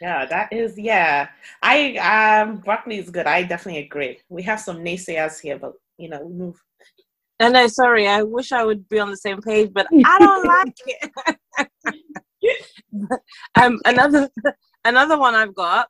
Yeah, 0.00 0.24
that 0.26 0.52
is 0.52 0.78
yeah. 0.78 1.28
I 1.62 1.96
um 1.96 2.58
broccoli 2.58 2.98
is 2.98 3.10
good. 3.10 3.26
I 3.26 3.42
definitely 3.42 3.82
agree. 3.82 4.18
We 4.28 4.42
have 4.42 4.60
some 4.60 4.78
naysayers 4.78 5.40
here, 5.40 5.58
but 5.58 5.72
you 5.96 6.08
know, 6.08 6.22
we 6.22 6.32
move. 6.32 6.62
I 7.40 7.48
know, 7.48 7.66
sorry. 7.68 8.06
I 8.08 8.22
wish 8.22 8.52
I 8.52 8.64
would 8.64 8.88
be 8.88 8.98
on 8.98 9.10
the 9.10 9.16
same 9.16 9.40
page, 9.40 9.70
but 9.72 9.86
I 10.04 10.18
don't 10.18 10.44
like 10.46 10.74
it. 10.86 11.70
um, 13.62 13.80
another, 13.84 14.28
another 14.84 15.18
one 15.18 15.34
I've 15.36 15.54
got 15.54 15.88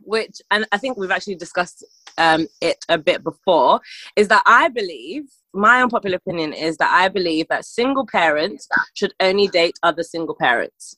which, 0.00 0.40
and 0.50 0.66
I 0.72 0.78
think 0.78 0.96
we've 0.96 1.10
actually 1.10 1.36
discussed 1.36 1.84
um, 2.18 2.46
it 2.60 2.76
a 2.88 2.98
bit 2.98 3.22
before, 3.22 3.80
is 4.14 4.28
that 4.28 4.42
I 4.46 4.68
believe, 4.68 5.24
my 5.56 5.82
unpopular 5.82 6.16
opinion 6.16 6.52
is 6.52 6.76
that 6.78 6.90
I 6.92 7.08
believe 7.08 7.46
that 7.48 7.64
single 7.64 8.06
parents 8.06 8.68
should 8.94 9.12
only 9.20 9.48
date 9.48 9.74
other 9.82 10.02
single 10.02 10.36
parents. 10.38 10.96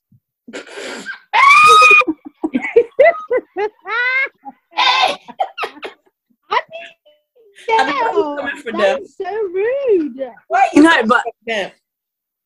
I 6.51 6.61
I 7.71 7.85
mean, 7.85 7.87
mean, 7.87 7.97
why 7.97 8.03
are 8.03 8.13
you 8.13 8.37
coming 8.39 8.57
for 8.63 8.73
them? 8.73 8.81
that's 8.81 9.17
so 9.17 9.31
rude. 9.31 10.31
Why 10.49 10.69
you 10.73 10.83
No, 10.83 11.03
but- 11.05 11.25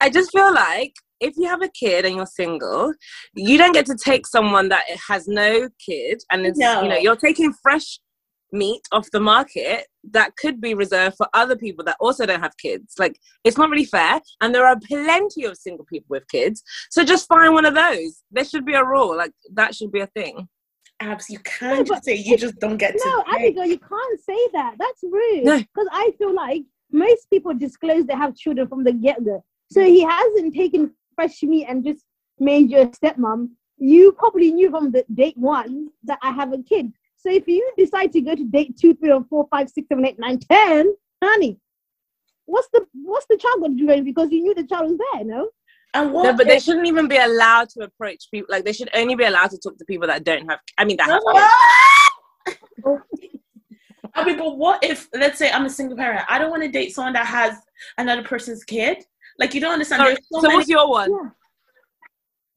I 0.00 0.10
just 0.10 0.32
feel 0.32 0.52
like 0.52 0.92
if 1.20 1.34
you 1.36 1.46
have 1.46 1.62
a 1.62 1.68
kid 1.68 2.04
and 2.04 2.16
you're 2.16 2.26
single, 2.26 2.92
you 3.34 3.56
don't 3.56 3.72
get 3.72 3.86
to 3.86 3.94
take 3.94 4.26
someone 4.26 4.68
that 4.70 4.82
has 5.08 5.28
no 5.28 5.68
kid 5.84 6.20
and 6.32 6.44
it's, 6.44 6.58
you 6.58 6.64
know, 6.88 6.96
you're 6.96 7.14
taking 7.14 7.52
fresh 7.62 8.00
meat 8.52 8.82
off 8.92 9.10
the 9.10 9.20
market 9.20 9.86
that 10.10 10.36
could 10.36 10.60
be 10.60 10.74
reserved 10.74 11.16
for 11.16 11.26
other 11.32 11.56
people 11.56 11.84
that 11.84 11.96
also 12.00 12.26
don't 12.26 12.42
have 12.42 12.56
kids. 12.58 12.94
Like 12.98 13.18
it's 13.44 13.56
not 13.58 13.70
really 13.70 13.84
fair. 13.84 14.20
And 14.40 14.54
there 14.54 14.66
are 14.66 14.78
plenty 14.86 15.44
of 15.44 15.56
single 15.56 15.84
people 15.86 16.08
with 16.10 16.28
kids. 16.28 16.62
So 16.90 17.04
just 17.04 17.28
find 17.28 17.54
one 17.54 17.64
of 17.64 17.74
those. 17.74 18.22
There 18.30 18.44
should 18.44 18.66
be 18.66 18.74
a 18.74 18.84
rule. 18.84 19.16
Like 19.16 19.32
that 19.54 19.74
should 19.74 19.92
be 19.92 20.00
a 20.00 20.06
thing. 20.08 20.48
Abs, 21.00 21.28
you 21.30 21.38
can't 21.40 21.78
No, 21.88 21.94
just 21.94 22.04
say 22.04 22.14
you 22.14 22.36
just 22.36 22.58
don't 22.60 22.76
get 22.76 22.94
No, 23.04 23.22
to. 23.22 23.24
pick. 23.24 23.34
Abigail, 23.34 23.66
you 23.66 23.78
can't 23.78 24.20
say 24.20 24.38
that. 24.52 24.76
That's 24.78 25.02
rude. 25.02 25.44
No. 25.44 25.58
Because 25.58 25.88
I 25.90 26.12
feel 26.18 26.34
like 26.34 26.62
most 26.92 27.28
people 27.30 27.54
disclose 27.54 28.04
they 28.06 28.14
have 28.14 28.36
children 28.36 28.68
from 28.68 28.84
the 28.84 28.92
get 28.92 29.24
go. 29.24 29.42
So 29.70 29.82
he 29.82 30.02
hasn't 30.02 30.54
taken 30.54 30.92
fresh 31.14 31.42
meat 31.42 31.66
and 31.68 31.84
just 31.84 32.04
made 32.38 32.70
you 32.70 32.80
a 32.80 32.86
stepmom. 32.88 33.48
You 33.78 34.12
probably 34.12 34.52
knew 34.52 34.70
from 34.70 34.92
the 34.92 35.04
date 35.12 35.36
one 35.36 35.88
that 36.04 36.18
I 36.22 36.30
have 36.32 36.52
a 36.52 36.62
kid. 36.62 36.92
So 37.22 37.30
if 37.30 37.46
you 37.46 37.70
decide 37.78 38.12
to 38.12 38.20
go 38.20 38.34
to 38.34 38.44
date 38.44 38.76
two, 38.76 38.94
three, 38.94 39.12
or 39.12 39.24
four, 39.30 39.46
five, 39.48 39.70
six, 39.70 39.86
seven, 39.88 40.04
eight, 40.04 40.18
nine, 40.18 40.40
ten, 40.40 40.92
honey, 41.22 41.56
what's 42.46 42.68
the 42.72 42.84
what's 42.92 43.26
the 43.30 43.36
child 43.36 43.60
going 43.60 43.78
to 43.78 43.86
do? 43.86 44.02
Because 44.02 44.32
you 44.32 44.42
knew 44.42 44.54
the 44.54 44.66
child 44.66 44.90
was 44.90 44.98
there, 45.12 45.24
no? 45.24 45.48
And 45.94 46.12
what 46.12 46.24
No, 46.24 46.36
but 46.36 46.48
they 46.48 46.58
shouldn't 46.58 46.88
even 46.88 47.06
be 47.06 47.18
allowed 47.18 47.68
to 47.70 47.84
approach 47.84 48.24
people. 48.32 48.48
Like 48.50 48.64
they 48.64 48.72
should 48.72 48.90
only 48.94 49.14
be 49.14 49.24
allowed 49.24 49.50
to 49.50 49.58
talk 49.58 49.78
to 49.78 49.84
people 49.84 50.08
that 50.08 50.24
don't 50.24 50.48
have. 50.48 50.58
I 50.78 50.84
mean, 50.84 50.96
that 50.96 51.08
have 51.08 52.58
kids. 52.86 53.00
I 54.14 54.24
mean, 54.24 54.36
but 54.36 54.58
what 54.58 54.82
if, 54.82 55.08
let's 55.14 55.38
say, 55.38 55.50
I'm 55.50 55.64
a 55.64 55.70
single 55.70 55.96
parent. 55.96 56.26
I 56.28 56.38
don't 56.38 56.50
want 56.50 56.62
to 56.64 56.68
date 56.68 56.94
someone 56.94 57.14
that 57.14 57.26
has 57.26 57.56
another 57.98 58.22
person's 58.22 58.64
kid. 58.64 58.98
Like 59.38 59.54
you 59.54 59.60
don't 59.60 59.72
understand. 59.72 60.00
Sorry, 60.00 60.16
so, 60.30 60.40
so 60.40 60.42
many. 60.42 60.56
what's 60.56 60.68
your 60.68 60.90
one? 60.90 61.10
Yeah. 61.10 61.30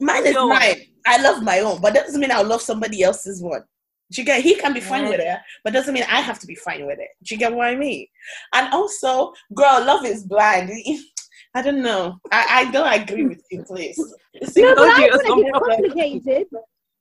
Mine 0.01 0.25
is 0.25 0.33
your 0.33 0.47
one? 0.47 0.57
mine. 0.57 0.81
I 1.05 1.21
love 1.21 1.43
my 1.43 1.59
own, 1.59 1.79
but 1.81 1.93
that 1.93 2.05
doesn't 2.05 2.19
mean 2.19 2.31
I'll 2.31 2.43
love 2.43 2.61
somebody 2.61 3.03
else's 3.03 3.41
one. 3.43 3.61
Do 4.11 4.21
you 4.21 4.25
get? 4.25 4.43
He 4.43 4.55
can 4.55 4.73
be 4.73 4.79
fine 4.79 5.03
Yeah. 5.03 5.09
with 5.09 5.19
it, 5.19 5.37
but 5.63 5.73
doesn't 5.73 5.93
mean 5.93 6.03
I 6.03 6.21
have 6.21 6.39
to 6.39 6.47
be 6.47 6.55
fine 6.55 6.85
with 6.85 6.99
it. 6.99 7.09
Do 7.23 7.33
you 7.33 7.39
get 7.39 7.53
what 7.53 7.67
I 7.67 7.75
mean? 7.75 8.07
And 8.53 8.71
also, 8.73 9.33
girl, 9.53 9.83
love 9.83 10.05
is 10.05 10.23
blind. 10.23 10.69
I 11.55 11.61
don't 11.61 11.81
know. 11.81 12.19
I, 12.31 12.45
I 12.67 12.71
don't 12.71 13.01
agree 13.01 13.25
with 13.25 13.41
you, 13.49 13.63
please. 13.63 13.97
No, 13.97 14.47
Single- 14.47 14.75
but 14.75 14.89
I 14.89 14.99
you 14.99 15.05
it 15.05 15.21
feel 15.21 15.35
was 15.35 15.45
like 15.45 15.47
it's 15.47 15.67
complicated. 15.67 16.47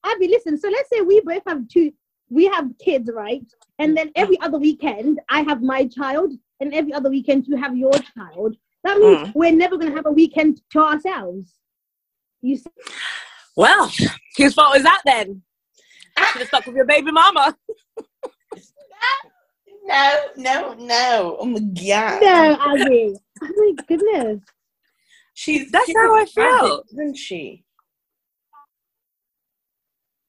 Abby, 0.05 0.29
listen. 0.29 0.59
So 0.59 0.69
let's 0.69 0.89
say 0.91 1.01
we 1.01 1.21
both 1.21 1.43
have 1.47 1.67
two. 1.69 1.93
We 2.31 2.47
have 2.47 2.71
kids, 2.83 3.11
right? 3.13 3.45
And 3.79 3.97
then 3.97 4.11
every 4.15 4.41
other 4.41 4.59
weekend, 4.59 5.21
I 5.29 5.43
have 5.43 5.63
my 5.63 5.87
child, 5.87 6.33
and 6.61 6.73
every 6.73 6.93
other 6.93 7.11
weekend, 7.11 7.47
you 7.49 7.57
have 7.57 7.77
your 7.77 7.93
child. 8.17 8.57
That 8.85 8.99
means 8.99 9.29
mm. 9.29 9.33
we're 9.35 9.53
never 9.53 9.77
going 9.77 9.91
to 9.91 9.97
have 9.97 10.07
a 10.07 10.13
weekend 10.13 10.61
to 10.73 10.81
ourselves. 10.81 11.55
You 12.43 12.57
see? 12.57 12.71
Well, 13.57 13.91
whose 14.37 14.55
fault 14.55 14.77
is 14.77 14.83
that 14.83 15.03
then? 15.05 15.43
Ah. 16.17 16.29
Should 16.33 16.41
have 16.41 16.49
stuck 16.49 16.67
with 16.67 16.77
your 16.77 16.85
baby 16.87 17.11
mama. 17.11 17.57
no, 19.85 20.19
no, 20.37 20.75
no. 20.75 21.37
Oh 21.41 21.45
my 21.47 21.61
god. 21.61 22.23
No, 22.23 22.57
Abby. 22.61 23.17
Oh 23.43 23.53
my 23.57 23.73
goodness. 23.87 24.41
She's 25.35 25.71
That's 25.71 25.87
she's 25.87 25.97
how 25.97 26.15
I 26.15 26.25
tragic, 26.25 26.35
felt. 26.61 26.87
isn't 26.93 27.17
she? 27.17 27.65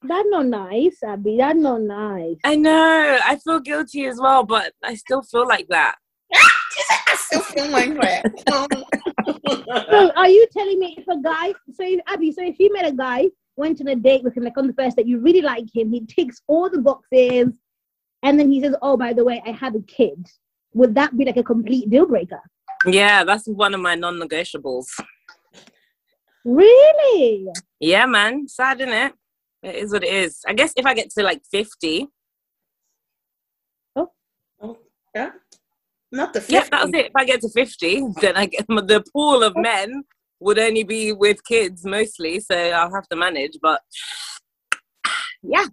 That's 0.02 0.28
not 0.28 0.46
nice, 0.46 1.02
Abby. 1.02 1.36
That's 1.38 1.58
not 1.58 1.80
nice. 1.82 2.36
I 2.44 2.56
know. 2.56 3.18
I 3.24 3.36
feel 3.36 3.60
guilty 3.60 4.06
as 4.06 4.20
well, 4.20 4.44
but 4.44 4.72
I 4.84 4.94
still 4.94 5.22
feel 5.22 5.46
like 5.46 5.68
that. 5.68 5.96
I 6.32 7.16
still 7.16 7.40
feel 7.42 7.68
like 7.70 7.94
that. 8.00 8.22
So 9.90 10.12
are 10.16 10.28
you 10.28 10.46
telling 10.52 10.78
me 10.78 10.94
if 10.98 11.08
a 11.08 11.20
guy, 11.20 11.48
so 11.72 11.82
if, 11.82 12.00
Abby, 12.06 12.30
so 12.30 12.42
if 12.42 12.58
you 12.58 12.72
met 12.72 12.86
a 12.86 12.92
guy, 12.92 13.26
went 13.56 13.80
on 13.80 13.88
a 13.88 13.96
date 13.96 14.22
with 14.22 14.36
him, 14.36 14.44
like 14.44 14.56
on 14.58 14.66
the 14.66 14.74
first 14.74 14.96
date, 14.96 15.06
you 15.06 15.18
really 15.18 15.42
like 15.42 15.74
him, 15.74 15.90
he 15.90 16.04
ticks 16.06 16.42
all 16.46 16.68
the 16.70 16.80
boxes, 16.80 17.58
and 18.22 18.38
then 18.38 18.50
he 18.50 18.60
says, 18.62 18.74
"Oh, 18.82 18.96
by 18.96 19.12
the 19.12 19.24
way, 19.24 19.42
I 19.46 19.50
have 19.50 19.74
a 19.74 19.82
kid," 19.82 20.26
would 20.74 20.94
that 20.94 21.16
be 21.16 21.24
like 21.24 21.36
a 21.36 21.42
complete 21.42 21.90
deal 21.90 22.06
breaker? 22.06 22.40
Yeah, 22.84 23.24
that's 23.24 23.46
one 23.46 23.74
of 23.74 23.80
my 23.80 23.94
non-negotiables. 23.94 24.86
Really? 26.44 27.48
Yeah, 27.80 28.06
man. 28.06 28.46
Sad, 28.46 28.80
isn't 28.80 28.92
it? 28.92 29.12
It 29.62 29.74
is 29.76 29.92
what 29.92 30.04
it 30.04 30.12
is. 30.12 30.40
I 30.46 30.52
guess 30.52 30.72
if 30.76 30.86
I 30.86 30.94
get 30.94 31.10
to 31.10 31.22
like 31.24 31.42
50, 31.50 32.06
Oh, 33.96 34.12
oh 34.62 34.78
yeah. 35.14 35.30
Not 36.12 36.32
the 36.32 36.40
50. 36.40 36.52
yeah, 36.52 36.60
fifth. 36.60 36.70
that's 36.70 36.90
it. 36.94 37.06
If 37.06 37.12
I 37.16 37.24
get 37.24 37.40
to 37.40 37.48
50, 37.48 38.02
then 38.20 38.36
I 38.36 38.46
get 38.46 38.66
the 38.68 39.02
pool 39.12 39.42
of 39.42 39.54
oh. 39.56 39.60
men 39.60 40.04
would 40.40 40.58
only 40.58 40.84
be 40.84 41.12
with 41.12 41.44
kids 41.44 41.84
mostly, 41.84 42.40
so 42.40 42.54
I'll 42.56 42.94
have 42.94 43.08
to 43.08 43.16
manage. 43.16 43.58
But 43.60 43.80
yeah, 45.42 45.66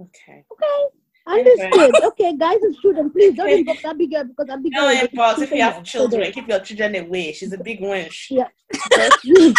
Okay. 0.00 0.44
Okay. 0.52 0.94
Understood. 1.26 2.02
Okay, 2.04 2.36
guys 2.36 2.56
with 2.62 2.80
children, 2.80 3.10
please 3.10 3.34
don't 3.34 3.50
involve 3.50 3.78
that 3.82 3.98
big 3.98 4.12
girl 4.12 4.24
because 4.24 4.46
that 4.46 4.62
big 4.62 4.72
girl. 4.72 4.84
No, 4.84 4.88
is 4.90 5.00
and 5.00 5.10
boss, 5.12 5.40
if 5.40 5.50
you 5.50 5.60
have 5.60 5.74
your 5.74 5.84
children, 5.84 6.32
keep 6.32 6.48
your 6.48 6.60
children 6.60 6.94
away. 6.96 7.32
She's 7.32 7.52
a 7.52 7.58
big 7.58 7.80
wench. 7.80 8.28
Yeah. 8.30 8.48
Don't, 8.90 9.58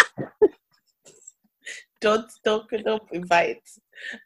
don't, 2.00 2.30
don't, 2.44 2.84
don't 2.84 3.02
invite. 3.12 3.62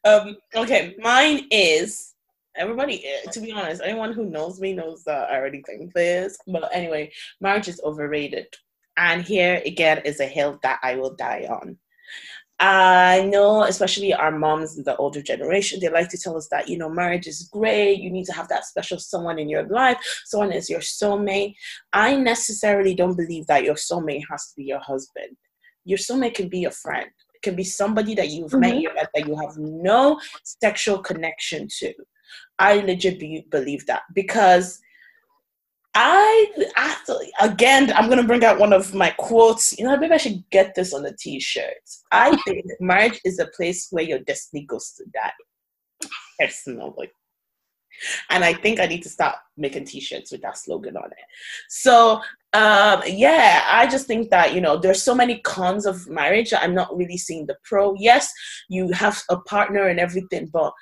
Um, 0.05 0.37
okay, 0.57 0.95
mine 1.01 1.47
is 1.51 2.15
everybody. 2.57 3.05
eh, 3.05 3.31
To 3.33 3.41
be 3.41 3.53
honest, 3.53 3.83
anyone 3.85 4.13
who 4.15 4.25
knows 4.25 4.59
me 4.61 4.73
knows 4.73 5.05
that 5.05 5.29
I 5.31 5.37
already 5.37 5.63
think 5.67 5.93
this. 5.93 6.39
But 6.47 6.71
anyway, 6.73 7.13
marriage 7.43 7.69
is 7.69 7.81
overrated, 7.85 8.47
and 8.97 9.23
here 9.23 9.63
again 9.67 10.03
is 10.05 10.21
a 10.21 10.27
hill 10.27 10.59
that 10.63 10.81
I 10.83 10.97
will 10.97 11.15
die 11.15 11.47
on. 11.49 11.79
I 12.61 13.29
know, 13.33 13.65
especially 13.65 14.15
our 14.15 14.31
moms 14.31 14.79
in 14.79 14.85
the 14.85 14.97
older 14.97 15.21
generation, 15.21 15.81
they 15.81 15.89
like 15.89 16.09
to 16.11 16.19
tell 16.19 16.37
us 16.37 16.49
that, 16.51 16.69
you 16.69 16.79
know, 16.79 16.89
marriage 16.89 17.27
is 17.27 17.49
great. 17.53 17.99
You 18.01 18.11
need 18.11 18.27
to 18.27 18.33
have 18.33 18.49
that 18.49 18.65
special 18.65 18.99
someone 18.99 19.41
in 19.41 19.49
your 19.49 19.67
life. 19.69 19.99
Someone 20.25 20.53
is 20.53 20.71
your 20.71 20.81
soulmate. 20.81 21.55
I 21.93 22.15
necessarily 22.15 22.95
don't 22.95 23.17
believe 23.17 23.47
that 23.49 23.65
your 23.65 23.75
soulmate 23.75 24.23
has 24.31 24.47
to 24.49 24.53
be 24.57 24.65
your 24.65 24.79
husband. 24.79 25.37
Your 25.85 25.99
soulmate 25.99 26.35
can 26.35 26.49
be 26.49 26.61
your 26.61 26.71
friend. 26.71 27.07
It 27.35 27.43
can 27.43 27.57
be 27.57 27.65
somebody 27.65 28.15
that 28.15 28.29
you've 28.29 28.55
met 28.55 28.75
Mhm. 28.75 28.83
you 28.83 28.95
met 28.95 29.11
that 29.15 29.27
you 29.27 29.37
have 29.37 29.57
no 29.59 30.21
sexual 30.45 30.99
connection 30.99 31.67
to. 31.81 31.93
I 32.61 32.77
legit 32.77 33.19
be, 33.19 33.47
believe 33.51 33.85
that 33.87 34.03
because 34.15 34.81
I 35.95 36.47
actually, 36.77 37.31
again, 37.41 37.93
I'm 37.95 38.09
gonna 38.09 38.27
bring 38.27 38.45
out 38.45 38.59
one 38.59 38.73
of 38.73 38.95
my 38.95 39.11
quotes. 39.11 39.79
You 39.79 39.85
know, 39.85 39.97
maybe 39.97 40.15
I 40.15 40.19
should 40.19 40.49
get 40.51 40.75
this 40.75 40.93
on 40.93 41.07
a 41.07 41.13
T-shirt. 41.17 41.75
I 42.11 42.37
think 42.47 42.67
marriage 42.81 43.21
is 43.25 43.39
a 43.39 43.47
place 43.47 43.89
where 43.91 44.05
your 44.05 44.19
destiny 44.21 44.65
goes 44.65 44.93
to 44.93 45.05
die. 45.13 46.09
Personally, 46.41 47.11
and 48.31 48.45
I 48.45 48.53
think 48.53 48.81
I 48.81 48.87
need 48.87 49.03
to 49.05 49.09
start 49.09 49.37
making 49.57 49.85
T-shirts 49.85 50.33
with 50.33 50.43
that 50.43 50.59
slogan 50.59 50.97
on 50.97 51.07
it. 51.07 51.27
So, 51.69 52.21
um, 52.53 53.03
yeah, 53.07 53.65
I 53.69 53.87
just 53.87 54.07
think 54.07 54.31
that 54.31 54.55
you 54.55 54.61
know, 54.61 54.77
there's 54.77 55.03
so 55.03 55.15
many 55.15 55.39
cons 55.41 55.87
of 55.87 56.09
marriage. 56.09 56.53
I'm 56.53 56.75
not 56.75 56.97
really 56.97 57.17
seeing 57.17 57.47
the 57.47 57.57
pro. 57.65 57.95
Yes, 57.95 58.33
you 58.69 58.91
have 58.93 59.23
a 59.31 59.37
partner 59.37 59.87
and 59.89 60.01
everything, 60.01 60.51
but 60.53 60.73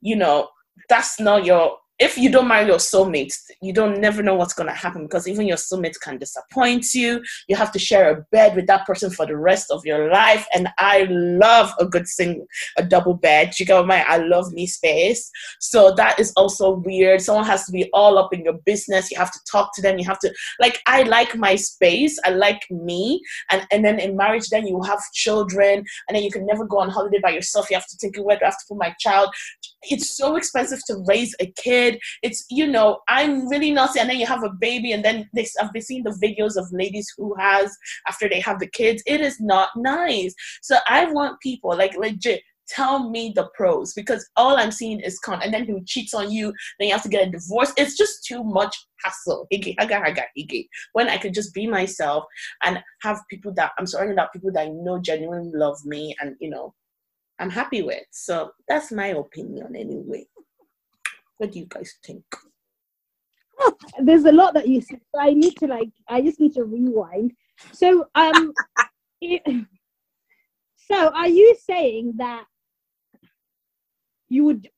you 0.00 0.16
know, 0.16 0.48
that's 0.88 1.20
not 1.20 1.44
your 1.44 1.76
if 2.00 2.18
you 2.18 2.30
don't 2.30 2.48
marry 2.48 2.66
your 2.66 2.78
soulmate 2.78 3.32
you 3.62 3.72
don't 3.72 4.00
never 4.00 4.22
know 4.22 4.34
what's 4.34 4.54
to 4.54 4.72
happen 4.72 5.02
because 5.02 5.28
even 5.28 5.46
your 5.46 5.56
soulmate 5.56 5.98
can 6.00 6.18
disappoint 6.18 6.94
you. 6.94 7.22
You 7.48 7.56
have 7.56 7.72
to 7.72 7.78
share 7.78 8.10
a 8.10 8.22
bed 8.32 8.56
with 8.56 8.66
that 8.66 8.86
person 8.86 9.10
for 9.10 9.26
the 9.26 9.36
rest 9.36 9.70
of 9.70 9.84
your 9.84 10.10
life. 10.10 10.46
And 10.54 10.68
i 10.78 11.06
love 11.10 11.72
a 11.78 11.86
good 11.86 12.06
single 12.06 12.46
a 12.78 12.82
double 12.82 13.14
bed. 13.14 13.58
You 13.58 13.66
get 13.66 13.86
my 13.86 14.04
i 14.08 14.18
love 14.18 14.52
me 14.52 14.66
space. 14.66 15.30
So 15.60 15.92
that 15.96 16.18
is 16.18 16.32
also 16.36 16.76
weird. 16.84 17.20
Someone 17.20 17.44
has 17.46 17.64
to 17.66 17.72
be 17.72 17.90
all 17.92 18.18
up 18.18 18.32
in 18.32 18.44
your 18.44 18.58
business. 18.64 19.10
You 19.10 19.18
have 19.18 19.32
to 19.32 19.40
talk 19.50 19.74
to 19.74 19.82
them. 19.82 19.98
You 19.98 20.06
have 20.06 20.18
to 20.20 20.32
like 20.58 20.80
i 20.86 21.02
like 21.02 21.36
my 21.36 21.56
space. 21.56 22.18
I 22.24 22.30
like 22.30 22.62
me. 22.70 23.20
And 23.50 23.66
and 23.70 23.84
then 23.84 23.98
in 23.98 24.16
marriage 24.16 24.48
then 24.48 24.66
you 24.66 24.82
have 24.82 25.00
children 25.12 25.84
and 26.08 26.16
then 26.16 26.22
you 26.22 26.30
can 26.30 26.46
never 26.46 26.64
go 26.64 26.78
on 26.78 26.90
holiday 26.90 27.20
by 27.22 27.30
yourself. 27.30 27.70
You 27.70 27.76
have 27.76 27.88
to 27.88 27.96
think 27.96 28.16
where 28.16 28.36
do 28.36 28.44
i 28.44 28.46
have 28.46 28.58
to 28.58 28.64
put 28.68 28.78
my 28.78 28.94
child? 28.98 29.34
It's 29.84 30.16
so 30.16 30.36
expensive 30.36 30.80
to 30.86 31.02
raise 31.06 31.34
a 31.40 31.46
kid. 31.56 31.89
It's 32.22 32.44
you 32.50 32.66
know 32.66 33.00
I'm 33.08 33.48
really 33.48 33.70
not, 33.70 33.96
and 33.96 34.08
then 34.08 34.18
you 34.18 34.26
have 34.26 34.42
a 34.42 34.50
baby, 34.50 34.92
and 34.92 35.04
then 35.04 35.28
they, 35.34 35.46
I've 35.60 35.72
been 35.72 35.82
seeing 35.82 36.04
the 36.04 36.18
videos 36.22 36.56
of 36.56 36.70
ladies 36.72 37.12
who 37.16 37.34
has 37.38 37.76
after 38.08 38.28
they 38.28 38.40
have 38.40 38.58
the 38.60 38.68
kids. 38.68 39.02
It 39.06 39.20
is 39.20 39.40
not 39.40 39.70
nice. 39.76 40.34
So 40.62 40.76
I 40.88 41.10
want 41.12 41.40
people 41.40 41.76
like 41.76 41.96
legit 41.96 42.42
tell 42.70 43.10
me 43.10 43.32
the 43.34 43.48
pros 43.54 43.92
because 43.94 44.28
all 44.36 44.56
I'm 44.56 44.70
seeing 44.70 45.00
is 45.00 45.18
con. 45.18 45.42
And 45.42 45.52
then 45.52 45.64
he 45.64 45.74
cheats 45.84 46.14
on 46.14 46.30
you, 46.30 46.52
then 46.78 46.88
you 46.88 46.94
have 46.94 47.02
to 47.02 47.08
get 47.08 47.26
a 47.26 47.30
divorce. 47.30 47.72
It's 47.76 47.96
just 47.96 48.24
too 48.24 48.44
much 48.44 48.76
hassle. 49.02 49.48
When 50.92 51.08
I 51.08 51.18
could 51.18 51.34
just 51.34 51.52
be 51.52 51.66
myself 51.66 52.24
and 52.62 52.78
have 53.02 53.20
people 53.28 53.52
that 53.54 53.72
I'm 53.78 53.86
surrounded 53.86 54.12
about 54.14 54.32
people 54.32 54.52
that 54.52 54.66
I 54.66 54.68
know 54.68 55.00
genuinely 55.00 55.50
love 55.52 55.78
me 55.84 56.14
and 56.20 56.36
you 56.40 56.50
know 56.50 56.74
I'm 57.38 57.50
happy 57.50 57.82
with. 57.82 58.04
So 58.10 58.52
that's 58.68 58.92
my 58.92 59.08
opinion 59.08 59.74
anyway. 59.74 60.26
What 61.40 61.52
do 61.52 61.58
you 61.58 61.64
guys 61.64 61.94
think? 62.04 62.22
There's 63.98 64.26
a 64.26 64.32
lot 64.32 64.52
that 64.52 64.68
you 64.68 64.82
said. 64.82 65.00
I 65.18 65.32
need 65.32 65.56
to 65.56 65.66
like. 65.66 65.88
I 66.06 66.20
just 66.20 66.38
need 66.38 66.52
to 66.52 66.64
rewind. 66.64 67.32
So 67.72 68.08
um, 68.14 68.52
it, 69.22 69.66
so 70.76 71.08
are 71.08 71.28
you 71.28 71.56
saying 71.66 72.12
that 72.18 72.44
you 74.28 74.44
would? 74.44 74.68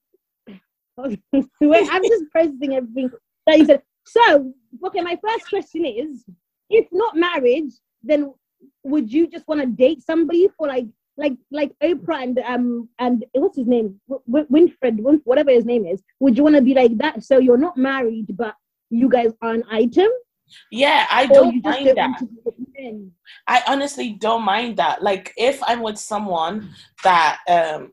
I'm 0.99 1.19
just 1.33 2.31
processing 2.31 2.76
everything 2.76 3.11
that 3.49 3.59
you 3.59 3.66
said. 3.66 3.83
So 4.07 4.54
okay, 4.87 5.00
my 5.00 5.19
first 5.21 5.49
question 5.49 5.85
is: 5.85 6.25
if 6.71 6.87
not 6.92 7.16
marriage, 7.16 7.73
then 8.04 8.33
would 8.85 9.12
you 9.12 9.26
just 9.26 9.49
want 9.49 9.62
to 9.62 9.66
date 9.66 10.04
somebody 10.04 10.47
for 10.57 10.69
like 10.69 10.87
like 11.16 11.35
like 11.50 11.73
Oprah 11.83 12.23
and 12.23 12.38
um 12.40 12.88
and 12.99 13.25
what's 13.33 13.57
his 13.57 13.66
name? 13.66 14.00
W- 14.09 14.47
Winfred 14.50 15.00
whatever 15.25 15.50
his 15.50 15.64
name 15.64 15.87
is. 15.87 16.02
Would 16.21 16.37
you 16.37 16.45
want 16.45 16.57
to 16.57 16.62
be 16.62 16.75
like 16.75 16.97
that? 16.99 17.23
So 17.23 17.38
you're 17.38 17.59
not 17.59 17.76
married 17.76 18.37
but 18.37 18.54
you 18.90 19.09
guys 19.09 19.33
are 19.42 19.52
an 19.52 19.64
item? 19.71 20.09
Yeah 20.71 21.07
I 21.11 21.26
don't 21.26 21.62
mind 21.64 21.97
that. 21.97 22.23
I 23.47 23.62
honestly 23.66 24.11
don't 24.11 24.42
mind 24.42 24.76
that. 24.78 25.02
Like 25.02 25.33
if 25.37 25.62
I'm 25.66 25.83
with 25.83 25.99
someone 25.99 26.71
that 27.04 27.38
um 27.49 27.92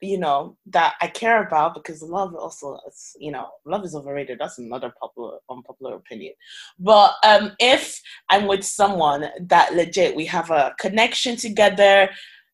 you 0.00 0.18
know 0.18 0.56
that 0.66 0.94
I 1.00 1.08
care 1.08 1.42
about 1.42 1.74
because 1.74 2.02
love 2.02 2.34
also 2.34 2.78
is 2.88 3.16
you 3.18 3.30
know 3.30 3.48
love 3.66 3.84
is 3.84 3.94
overrated. 3.94 4.38
That's 4.38 4.58
another 4.58 4.92
popular 5.00 5.38
unpopular 5.50 5.96
opinion. 5.96 6.34
But 6.78 7.12
um, 7.24 7.52
if 7.58 8.00
I'm 8.28 8.46
with 8.46 8.64
someone 8.64 9.28
that 9.40 9.74
legit 9.74 10.16
we 10.16 10.24
have 10.26 10.50
a 10.50 10.74
connection 10.78 11.36
together, 11.36 12.08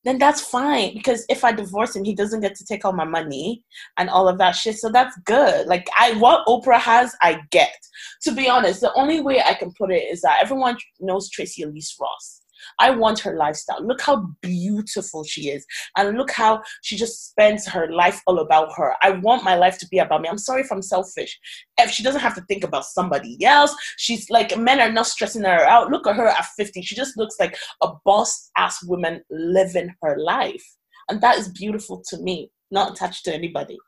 then 0.07 0.19
that's 0.19 0.41
fine 0.41 0.95
because 0.95 1.25
if 1.29 1.45
I 1.45 1.53
divorce 1.53 1.97
him, 1.97 2.05
he 2.05 2.15
doesn't 2.15 2.41
get 2.41 2.55
to 2.57 2.65
take 2.65 2.85
all 2.85 2.93
my 2.93 3.05
money 3.05 3.65
and 3.99 4.09
all 4.09 4.29
of 4.29 4.39
that 4.39 4.53
shit. 4.53 4.77
So 4.77 4.89
that's 4.91 5.17
good. 5.25 5.67
Like 5.67 5.89
I 5.99 6.13
what 6.15 6.47
Oprah 6.47 6.79
has, 6.79 7.15
I 7.23 7.41
get. 7.51 7.77
To 8.23 8.33
be 8.33 8.49
honest, 8.49 8.81
the 8.81 8.93
only 8.95 9.21
way 9.21 9.43
I 9.43 9.55
can 9.55 9.73
put 9.77 9.91
it 9.91 10.05
is 10.05 10.21
that 10.23 10.39
everyone 10.41 10.77
knows 11.01 11.29
Tracee 11.31 11.65
Ellis 11.65 11.97
Ross. 12.01 12.43
I 12.79 12.91
want 12.91 13.21
her 13.21 13.37
lifestyle. 13.37 13.85
Look 13.85 14.01
how 14.01 14.29
beautiful 14.43 15.25
she 15.25 15.49
is. 15.49 15.67
And 15.97 16.17
look 16.17 16.31
how 16.31 16.63
she 16.83 16.97
just 16.97 17.31
spends 17.31 17.67
her 17.69 17.91
life 17.93 18.21
all 18.27 18.39
about 18.39 18.73
her. 18.77 18.95
I 19.03 19.11
want 19.11 19.45
my 19.45 19.55
life 19.55 19.79
to 19.79 19.89
be 19.89 19.99
about 19.99 20.23
me. 20.23 20.29
I'm 20.29 20.39
sorry 20.39 20.63
if 20.63 20.73
I'm 20.73 20.83
selfish. 20.83 21.39
If 21.79 21.91
she 21.91 22.03
doesn't 22.03 22.21
have 22.21 22.35
to 22.35 22.43
think 22.43 22.65
about 22.65 22.85
somebody 22.85 23.43
else, 23.45 23.75
she's 23.97 24.31
like, 24.31 24.57
men 24.59 24.81
are 24.81 24.93
not 24.93 25.07
stressing 25.07 25.43
her 25.43 25.67
out. 25.67 25.91
Look 25.91 26.07
at 26.07 26.17
her 26.17 26.29
at 26.29 26.47
50. 26.57 26.83
She 26.83 26.95
just 26.95 27.17
looks 27.17 27.37
like 27.39 27.57
a 27.83 27.93
boss 28.05 28.51
ass 28.57 28.83
woman 28.85 29.23
living 29.31 29.95
her 30.03 30.17
life. 30.19 30.65
And 31.09 31.21
that 31.21 31.39
is 31.39 31.49
beautiful 31.49 32.03
to 32.09 32.19
me, 32.19 32.51
not 32.71 32.93
attached 32.93 33.25
to 33.27 33.35
anybody. 33.35 33.79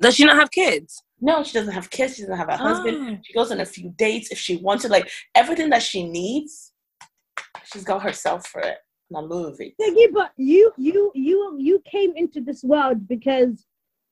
Does 0.00 0.14
she 0.14 0.24
not 0.24 0.36
have 0.36 0.50
kids? 0.50 1.02
No, 1.20 1.42
she 1.42 1.52
doesn't 1.52 1.74
have 1.74 1.90
kids. 1.90 2.16
She 2.16 2.22
doesn't 2.22 2.36
have 2.36 2.48
a 2.48 2.56
husband. 2.56 2.96
Oh. 3.00 3.18
She 3.24 3.32
goes 3.32 3.50
on 3.50 3.60
a 3.60 3.66
few 3.66 3.92
dates 3.98 4.30
if 4.30 4.38
she 4.38 4.56
wants 4.56 4.84
to. 4.84 4.88
Like 4.88 5.10
everything 5.34 5.70
that 5.70 5.82
she 5.82 6.08
needs, 6.08 6.72
she's 7.72 7.84
got 7.84 8.02
herself 8.02 8.46
for 8.46 8.60
it. 8.60 8.78
I 9.14 9.20
love 9.20 9.56
it. 9.60 9.74
Yeah, 9.78 10.06
but 10.12 10.32
you 10.36 10.72
you 10.76 11.10
you 11.14 11.56
you 11.58 11.82
came 11.90 12.12
into 12.16 12.40
this 12.40 12.62
world 12.62 13.08
because 13.08 13.64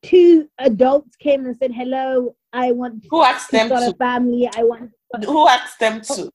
two 0.03 0.49
adults 0.59 1.17
came 1.17 1.45
and 1.45 1.57
said, 1.57 1.73
"Hello, 1.73 2.35
I 2.53 2.73
want 2.73 3.05
who 3.11 3.23
asked 3.23 3.51
them 3.51 3.69
to? 3.69 3.91
a 3.91 3.95
family. 3.95 4.49
I 4.57 4.63
want." 4.63 4.91
Who 5.25 5.49
asked 5.49 5.79
them 5.79 6.01
to? 6.03 6.33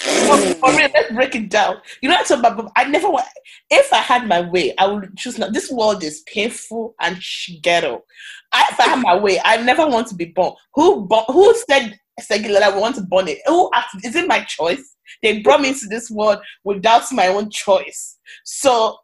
for 0.00 0.70
real, 0.70 0.88
let's 0.94 1.12
break 1.12 1.34
it 1.34 1.50
down. 1.50 1.76
You 2.00 2.08
know, 2.08 2.14
what 2.14 2.30
I'm 2.30 2.42
talking 2.42 2.60
about, 2.60 2.72
I 2.76 2.84
never 2.84 3.10
want. 3.10 3.26
If 3.70 3.92
I 3.92 3.98
had 3.98 4.26
my 4.26 4.40
way, 4.40 4.74
I 4.78 4.86
would 4.86 5.14
choose 5.16 5.38
not. 5.38 5.52
This 5.52 5.70
world 5.70 6.02
is 6.02 6.22
painful 6.26 6.94
and 7.00 7.20
ghetto. 7.62 8.04
I, 8.52 8.66
if 8.70 8.80
I 8.80 8.84
had 8.84 9.02
my 9.02 9.16
way, 9.16 9.40
I 9.44 9.58
never 9.58 9.86
want 9.86 10.06
to 10.08 10.14
be 10.14 10.26
born. 10.26 10.54
Who 10.74 11.06
who 11.28 11.54
said 11.68 11.99
secular? 12.18 12.60
I 12.62 12.76
want 12.76 12.96
to 12.96 13.02
born 13.02 13.28
it. 13.28 13.38
Who 13.46 13.70
asked? 13.74 14.04
Is 14.04 14.16
it 14.16 14.26
my 14.26 14.44
choice? 14.44 14.96
They 15.22 15.40
brought 15.40 15.60
me 15.60 15.68
into 15.68 15.86
this 15.86 16.10
world 16.10 16.38
without 16.64 17.10
my 17.12 17.28
own 17.28 17.50
choice. 17.50 18.18
So 18.44 18.98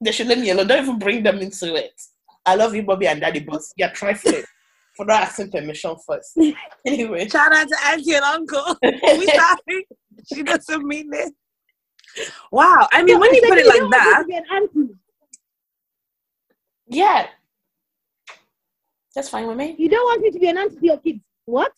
they 0.00 0.12
should 0.12 0.26
let 0.26 0.38
me 0.38 0.50
alone. 0.50 0.66
Don't 0.66 0.82
even 0.82 0.98
bring 0.98 1.22
them 1.22 1.38
into 1.38 1.74
it. 1.74 1.92
I 2.44 2.54
love 2.56 2.74
you, 2.74 2.82
Bobby 2.82 3.06
and 3.06 3.20
Daddy, 3.20 3.40
but 3.40 3.60
you're 3.76 3.90
trifling 3.90 4.42
for 4.96 5.06
not 5.06 5.22
asking 5.22 5.50
permission 5.50 5.96
first. 6.06 6.36
Anyway. 6.86 7.28
Shout 7.28 7.54
out 7.54 7.68
to 7.68 7.76
auntie 7.86 8.14
and 8.14 8.24
uncle. 8.24 8.76
we 8.82 9.26
sorry. 9.26 9.86
She 10.32 10.42
doesn't 10.42 10.84
mean 10.84 11.10
it. 11.12 11.32
Wow. 12.50 12.88
I 12.92 13.02
mean, 13.02 13.18
when 13.18 13.34
you 13.34 13.42
put 13.42 13.58
it 13.58 13.66
like 13.66 13.90
that. 13.90 14.24
Yeah. 16.88 17.26
That's 19.14 19.28
fine 19.28 19.46
with 19.46 19.56
me. 19.56 19.76
You 19.78 19.88
don't 19.88 20.04
want 20.04 20.22
me 20.22 20.30
to 20.30 20.38
be 20.38 20.48
an 20.48 20.58
auntie 20.58 20.76
to 20.76 20.86
your 20.86 20.98
kids. 20.98 21.20
What? 21.44 21.72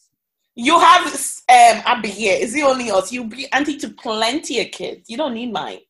You 0.54 0.78
have 0.78 1.06
um 1.06 1.82
Abby 1.84 2.10
here. 2.10 2.38
Is 2.40 2.54
it 2.54 2.62
only 2.62 2.90
us? 2.90 3.12
You'll 3.12 3.24
be 3.24 3.50
auntie 3.52 3.76
to 3.78 3.88
plenty 3.88 4.60
of 4.60 4.70
kids. 4.70 5.08
You 5.08 5.16
don't 5.16 5.34
need 5.34 5.52
mine. 5.52 5.80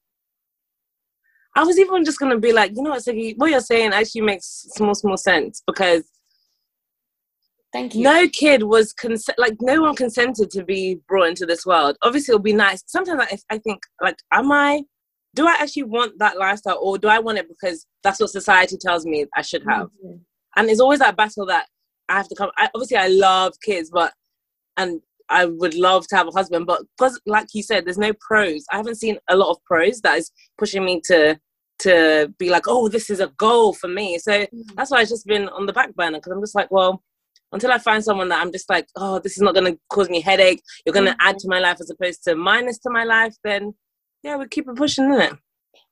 I 1.56 1.62
was 1.64 1.78
even 1.78 2.04
just 2.04 2.18
gonna 2.18 2.38
be 2.38 2.52
like, 2.52 2.72
you 2.74 2.82
know 2.82 2.90
what, 2.90 3.02
Siggy, 3.02 3.34
what 3.36 3.50
you're 3.50 3.60
saying 3.60 3.92
actually 3.92 4.22
makes 4.22 4.66
small, 4.74 4.94
small 4.94 5.16
sense 5.16 5.62
because 5.66 6.04
Thank 7.74 7.96
you. 7.96 8.04
No 8.04 8.28
kid 8.28 8.62
was 8.62 8.92
consent 8.92 9.36
like 9.36 9.56
no 9.60 9.82
one 9.82 9.96
consented 9.96 10.48
to 10.52 10.64
be 10.64 11.00
brought 11.08 11.28
into 11.28 11.44
this 11.44 11.66
world. 11.66 11.96
Obviously, 12.02 12.32
it'll 12.32 12.42
be 12.42 12.52
nice. 12.52 12.84
Sometimes 12.86 13.26
I, 13.28 13.36
I 13.50 13.58
think 13.58 13.82
like, 14.00 14.16
am 14.32 14.52
I? 14.52 14.82
Do 15.34 15.48
I 15.48 15.56
actually 15.58 15.82
want 15.82 16.16
that 16.20 16.38
lifestyle, 16.38 16.78
or 16.80 16.98
do 16.98 17.08
I 17.08 17.18
want 17.18 17.38
it 17.38 17.48
because 17.48 17.84
that's 18.04 18.20
what 18.20 18.30
society 18.30 18.76
tells 18.80 19.04
me 19.04 19.26
I 19.36 19.42
should 19.42 19.64
have? 19.68 19.88
Mm-hmm. 19.88 20.18
And 20.54 20.70
it's 20.70 20.78
always 20.78 21.00
that 21.00 21.16
battle 21.16 21.46
that 21.46 21.66
I 22.08 22.12
have 22.12 22.28
to 22.28 22.36
come. 22.36 22.50
I, 22.56 22.68
obviously, 22.72 22.96
I 22.96 23.08
love 23.08 23.54
kids, 23.60 23.90
but 23.92 24.12
and 24.76 25.00
I 25.28 25.46
would 25.46 25.74
love 25.74 26.06
to 26.08 26.16
have 26.16 26.28
a 26.28 26.32
husband, 26.32 26.66
but 26.66 26.82
because, 26.96 27.20
like 27.26 27.48
you 27.54 27.62
said, 27.62 27.84
there's 27.84 27.98
no 27.98 28.12
pros. 28.20 28.64
I 28.70 28.76
haven't 28.76 28.96
seen 28.96 29.18
a 29.28 29.36
lot 29.36 29.50
of 29.50 29.64
pros 29.64 30.00
that 30.02 30.18
is 30.18 30.30
pushing 30.58 30.84
me 30.84 31.00
to 31.06 31.38
to 31.80 32.32
be 32.38 32.50
like, 32.50 32.64
oh, 32.68 32.88
this 32.88 33.10
is 33.10 33.20
a 33.20 33.32
goal 33.36 33.72
for 33.72 33.88
me. 33.88 34.18
So 34.18 34.32
mm-hmm. 34.32 34.74
that's 34.76 34.90
why 34.90 34.98
I've 34.98 35.08
just 35.08 35.26
been 35.26 35.48
on 35.48 35.66
the 35.66 35.72
back 35.72 35.94
burner 35.94 36.18
because 36.18 36.32
I'm 36.32 36.40
just 36.40 36.54
like, 36.54 36.70
well, 36.70 37.02
until 37.52 37.72
I 37.72 37.78
find 37.78 38.02
someone 38.02 38.28
that 38.28 38.40
I'm 38.40 38.52
just 38.52 38.70
like, 38.70 38.86
oh, 38.96 39.18
this 39.18 39.36
is 39.36 39.42
not 39.42 39.54
going 39.54 39.72
to 39.72 39.78
cause 39.90 40.08
me 40.08 40.20
headache. 40.20 40.62
You're 40.84 40.92
going 40.92 41.06
to 41.06 41.12
mm-hmm. 41.12 41.28
add 41.28 41.38
to 41.38 41.48
my 41.48 41.58
life 41.58 41.78
as 41.80 41.90
opposed 41.90 42.22
to 42.24 42.36
minus 42.36 42.78
to 42.80 42.90
my 42.90 43.04
life. 43.04 43.34
Then, 43.42 43.74
yeah, 44.22 44.36
we 44.36 44.46
keep 44.48 44.68
it 44.68 44.76
pushing, 44.76 45.10
isn't 45.10 45.20
it? 45.20 45.38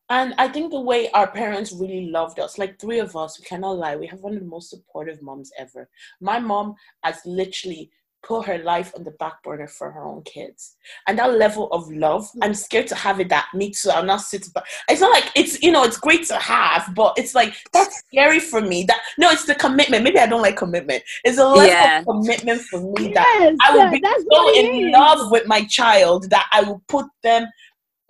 And 0.09 0.35
I 0.37 0.49
think 0.49 0.71
the 0.71 0.81
way 0.81 1.11
our 1.12 1.27
parents 1.31 1.73
really 1.73 2.11
loved 2.11 2.38
us, 2.38 2.59
like 2.59 2.79
three 2.79 2.99
of 2.99 3.16
us, 3.16 3.38
we 3.38 3.47
cannot 3.47 3.79
lie, 3.79 3.97
we 3.97 4.07
have 4.09 4.21
one 4.21 4.35
of 4.35 4.40
the 4.40 4.47
most 4.47 4.71
supportive 4.71 5.23
moms 5.23 5.51
ever. 5.59 5.88
My 6.21 6.38
mom 6.38 6.75
has 7.03 7.21
literally 7.25 7.90
put 8.23 8.47
her 8.47 8.59
life 8.59 8.93
on 8.97 9.05
the 9.05 9.11
back 9.13 9.43
burner 9.43 9.67
for 9.67 9.91
her 9.91 10.05
own 10.05 10.23
kids. 10.23 10.77
And 11.07 11.19
that 11.19 11.37
level 11.37 11.69
of 11.73 11.91
love, 11.91 12.29
I'm 12.41 12.55
scared 12.55 12.87
to 12.89 12.95
have 12.95 13.21
it 13.21 13.29
that 13.31 13.49
me 13.55 13.71
too. 13.71 13.91
I'll 13.91 14.05
not 14.05 14.21
sit 14.21 14.49
but 14.55 14.65
it's 14.89 15.01
not 15.01 15.13
like 15.13 15.31
it's 15.35 15.61
you 15.63 15.73
know, 15.73 15.85
it's 15.85 15.99
great 15.99 16.25
to 16.27 16.37
have, 16.37 16.93
but 16.95 17.15
it's 17.19 17.35
like 17.35 17.55
that's 17.73 17.99
scary 17.99 18.41
for 18.41 18.61
me. 18.61 18.85
That 18.85 19.01
no, 19.19 19.31
it's 19.31 19.45
the 19.45 19.55
commitment. 19.55 20.05
Maybe 20.05 20.19
I 20.19 20.27
don't 20.27 20.43
like 20.43 20.57
commitment. 20.57 21.03
It's 21.25 21.39
a 21.39 21.45
level 21.45 21.67
yeah. 21.67 22.01
of 22.01 22.07
commitment 22.07 22.63
for 22.63 22.81
me 22.81 23.13
that 23.13 23.27
yes, 23.41 23.57
I 23.65 23.77
will 23.77 23.91
be 23.91 24.03
so 24.31 24.59
in 24.59 24.87
is. 24.89 24.93
love 24.93 25.31
with 25.31 25.47
my 25.47 25.65
child 25.65 26.31
that 26.31 26.49
I 26.53 26.63
will 26.63 26.83
put 26.89 27.07
them 27.23 27.47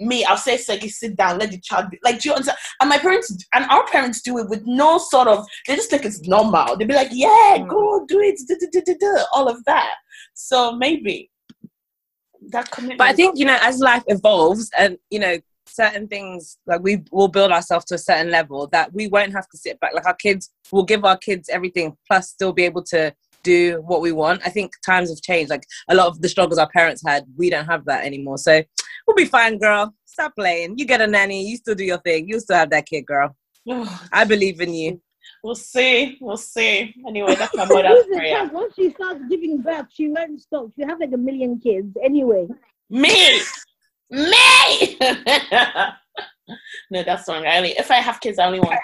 me, 0.06 0.24
I'll 0.24 0.36
say, 0.36 0.56
Segi, 0.56 0.90
sit 0.90 1.16
down, 1.16 1.38
let 1.38 1.50
the 1.50 1.60
child 1.60 1.90
be. 1.90 1.98
Like, 2.04 2.20
do 2.20 2.28
you 2.28 2.34
understand? 2.34 2.58
And 2.80 2.88
my 2.88 2.98
parents, 2.98 3.36
and 3.54 3.64
our 3.70 3.86
parents 3.86 4.22
do 4.22 4.38
it 4.38 4.48
with 4.48 4.62
no 4.66 4.98
sort 4.98 5.28
of, 5.28 5.46
they 5.66 5.76
just 5.76 5.90
think 5.90 6.04
it's 6.04 6.22
normal. 6.22 6.76
They'd 6.76 6.88
be 6.88 6.94
like, 6.94 7.10
yeah, 7.12 7.56
mm. 7.58 7.68
go 7.68 8.04
do 8.06 8.20
it, 8.20 8.40
do, 8.46 8.56
do, 8.58 8.82
do, 8.84 8.96
do, 8.98 9.18
all 9.32 9.48
of 9.48 9.64
that. 9.64 9.94
So 10.34 10.72
maybe 10.72 11.30
that 12.50 12.70
commitment. 12.70 12.98
But 12.98 13.08
I 13.08 13.12
think, 13.12 13.38
you 13.38 13.46
know, 13.46 13.58
as 13.60 13.78
life 13.78 14.02
evolves 14.06 14.70
and, 14.76 14.98
you 15.10 15.18
know, 15.18 15.38
certain 15.66 16.06
things, 16.06 16.58
like 16.66 16.82
we 16.82 17.02
will 17.10 17.28
build 17.28 17.50
ourselves 17.50 17.84
to 17.86 17.94
a 17.94 17.98
certain 17.98 18.30
level 18.30 18.66
that 18.68 18.92
we 18.92 19.06
won't 19.08 19.32
have 19.32 19.48
to 19.48 19.56
sit 19.56 19.80
back. 19.80 19.94
Like 19.94 20.06
our 20.06 20.14
kids, 20.14 20.50
will 20.70 20.84
give 20.84 21.04
our 21.04 21.16
kids 21.16 21.48
everything, 21.48 21.96
plus 22.06 22.30
still 22.30 22.52
be 22.52 22.64
able 22.64 22.82
to 22.84 23.14
do 23.42 23.82
what 23.86 24.00
we 24.00 24.12
want. 24.12 24.40
I 24.44 24.50
think 24.50 24.72
times 24.84 25.10
have 25.10 25.20
changed. 25.20 25.50
Like 25.50 25.64
a 25.88 25.94
lot 25.94 26.06
of 26.06 26.20
the 26.22 26.28
struggles 26.28 26.58
our 26.58 26.68
parents 26.68 27.02
had, 27.06 27.24
we 27.36 27.50
don't 27.50 27.66
have 27.66 27.84
that 27.86 28.04
anymore. 28.04 28.38
So 28.38 28.62
we'll 29.12 29.25
be 29.25 29.29
fine, 29.29 29.59
girl. 29.59 29.94
Stop 30.05 30.35
playing. 30.37 30.79
You 30.79 30.85
get 30.85 31.01
a 31.01 31.07
nanny. 31.07 31.46
You 31.46 31.57
still 31.57 31.75
do 31.75 31.85
your 31.85 31.98
thing. 31.98 32.29
You 32.29 32.40
still 32.40 32.57
have 32.57 32.70
that 32.70 32.87
kid, 32.87 33.07
girl. 33.07 33.37
I 34.12 34.25
believe 34.25 34.61
in 34.61 34.75
you. 34.75 35.01
We'll 35.44 35.55
see. 35.55 36.18
We'll 36.20 36.37
see. 36.37 36.94
Anyway, 37.07 37.35
that's 37.35 37.55
my 37.55 37.64
mother's 37.68 38.07
prayer. 38.07 38.48
Once 38.53 38.75
she 38.75 38.90
starts 38.90 39.20
giving 39.29 39.61
birth, 39.61 39.87
she 39.92 40.09
won't 40.09 40.40
stop. 40.40 40.68
She 40.75 40.83
have 40.83 41.01
like 41.01 41.12
a 41.12 41.18
million 41.18 41.59
kids. 41.59 41.96
Anyway. 42.03 42.48
Me. 42.90 43.40
Me. 44.11 44.98
no, 46.90 47.03
that's 47.03 47.29
wrong. 47.29 47.46
I 47.46 47.59
only 47.59 47.70
if 47.70 47.90
I 47.90 47.96
have 47.96 48.20
kids, 48.20 48.38
I 48.38 48.46
only 48.46 48.61
want 48.61 48.79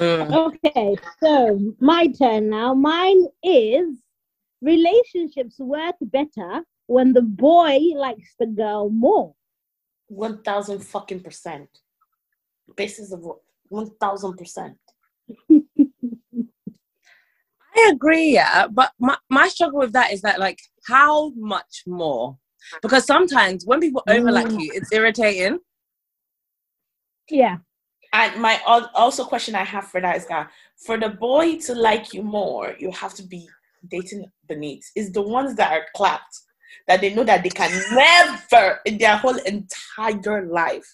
Mm. 0.00 0.34
Okay, 0.48 0.96
so 1.22 1.60
my 1.78 2.06
turn 2.18 2.48
now. 2.48 2.72
Mine 2.72 3.26
is 3.42 3.98
relationships 4.62 5.58
work 5.58 5.96
better 6.00 6.64
when 6.92 7.12
the 7.14 7.22
boy 7.22 7.78
likes 7.96 8.34
the 8.38 8.46
girl 8.46 8.90
more. 8.90 9.34
One 10.08 10.42
thousand 10.42 10.80
fucking 10.80 11.20
percent. 11.20 11.68
Basis 12.76 13.12
of 13.12 13.26
one 13.68 13.90
thousand 14.00 14.36
percent. 14.36 14.76
I 17.74 17.90
agree, 17.90 18.34
yeah. 18.34 18.66
But 18.68 18.92
my, 19.00 19.16
my 19.30 19.48
struggle 19.48 19.78
with 19.78 19.94
that 19.94 20.12
is 20.12 20.20
that 20.20 20.38
like 20.38 20.58
how 20.86 21.30
much 21.30 21.84
more? 21.86 22.36
Because 22.82 23.06
sometimes 23.06 23.64
when 23.64 23.80
people 23.80 24.02
overlap 24.06 24.46
Mm. 24.46 24.60
you, 24.60 24.72
it's 24.74 24.92
irritating. 24.92 25.58
Yeah. 27.30 27.58
And 28.12 28.40
my 28.42 28.60
also 28.94 29.24
question 29.24 29.54
I 29.54 29.64
have 29.64 29.86
for 29.88 30.02
that 30.02 30.16
is 30.18 30.26
that 30.26 30.50
for 30.84 30.98
the 30.98 31.08
boy 31.08 31.56
to 31.60 31.74
like 31.74 32.12
you 32.12 32.22
more, 32.22 32.76
you 32.78 32.90
have 32.90 33.14
to 33.14 33.22
be 33.22 33.48
dating 33.88 34.26
beneath. 34.46 34.84
Is 34.94 35.10
the 35.12 35.22
ones 35.22 35.54
that 35.56 35.72
are 35.72 35.86
clapped 35.96 36.38
that 36.88 37.00
they 37.00 37.14
know 37.14 37.24
that 37.24 37.42
they 37.42 37.50
can 37.50 37.70
never 37.92 38.80
in 38.84 38.98
their 38.98 39.16
whole 39.16 39.36
entire 39.38 40.46
life 40.46 40.86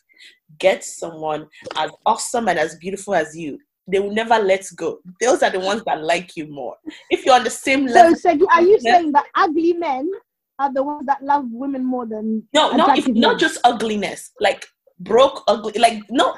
get 0.58 0.84
someone 0.84 1.46
as 1.76 1.90
awesome 2.06 2.48
and 2.48 2.58
as 2.58 2.76
beautiful 2.76 3.14
as 3.14 3.36
you. 3.36 3.58
They 3.90 4.00
will 4.00 4.12
never 4.12 4.38
let 4.38 4.66
go. 4.76 4.98
Those 5.20 5.42
are 5.42 5.50
the 5.50 5.60
ones 5.60 5.82
that 5.86 6.02
like 6.02 6.36
you 6.36 6.46
more. 6.48 6.76
If 7.10 7.24
you're 7.24 7.34
on 7.34 7.44
the 7.44 7.50
same 7.50 7.88
So, 7.88 7.94
level, 7.94 8.16
so 8.16 8.38
are 8.50 8.62
you 8.62 8.78
saying 8.80 9.12
that 9.12 9.26
ugly 9.34 9.72
men 9.72 10.10
are 10.58 10.72
the 10.72 10.82
ones 10.82 11.06
that 11.06 11.22
love 11.22 11.46
women 11.50 11.84
more 11.84 12.06
than 12.06 12.42
no, 12.52 12.72
not 12.72 12.98
if, 12.98 13.08
not 13.08 13.38
just 13.38 13.58
ugliness, 13.64 14.32
like 14.40 14.66
broke 15.00 15.42
ugly, 15.48 15.72
like 15.78 16.02
no. 16.10 16.34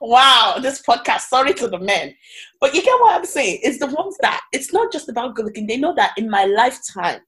Wow, 0.00 0.56
this 0.60 0.82
podcast. 0.82 1.22
Sorry 1.22 1.54
to 1.54 1.66
the 1.66 1.78
men, 1.78 2.14
but 2.60 2.74
you 2.74 2.82
get 2.82 3.00
what 3.00 3.14
I'm 3.14 3.24
saying. 3.24 3.60
It's 3.62 3.78
the 3.78 3.86
ones 3.86 4.16
that 4.20 4.42
it's 4.52 4.74
not 4.74 4.92
just 4.92 5.08
about 5.08 5.34
good 5.34 5.46
looking. 5.46 5.66
They 5.66 5.78
know 5.78 5.94
that 5.94 6.12
in 6.18 6.28
my 6.28 6.44
lifetime, 6.44 7.20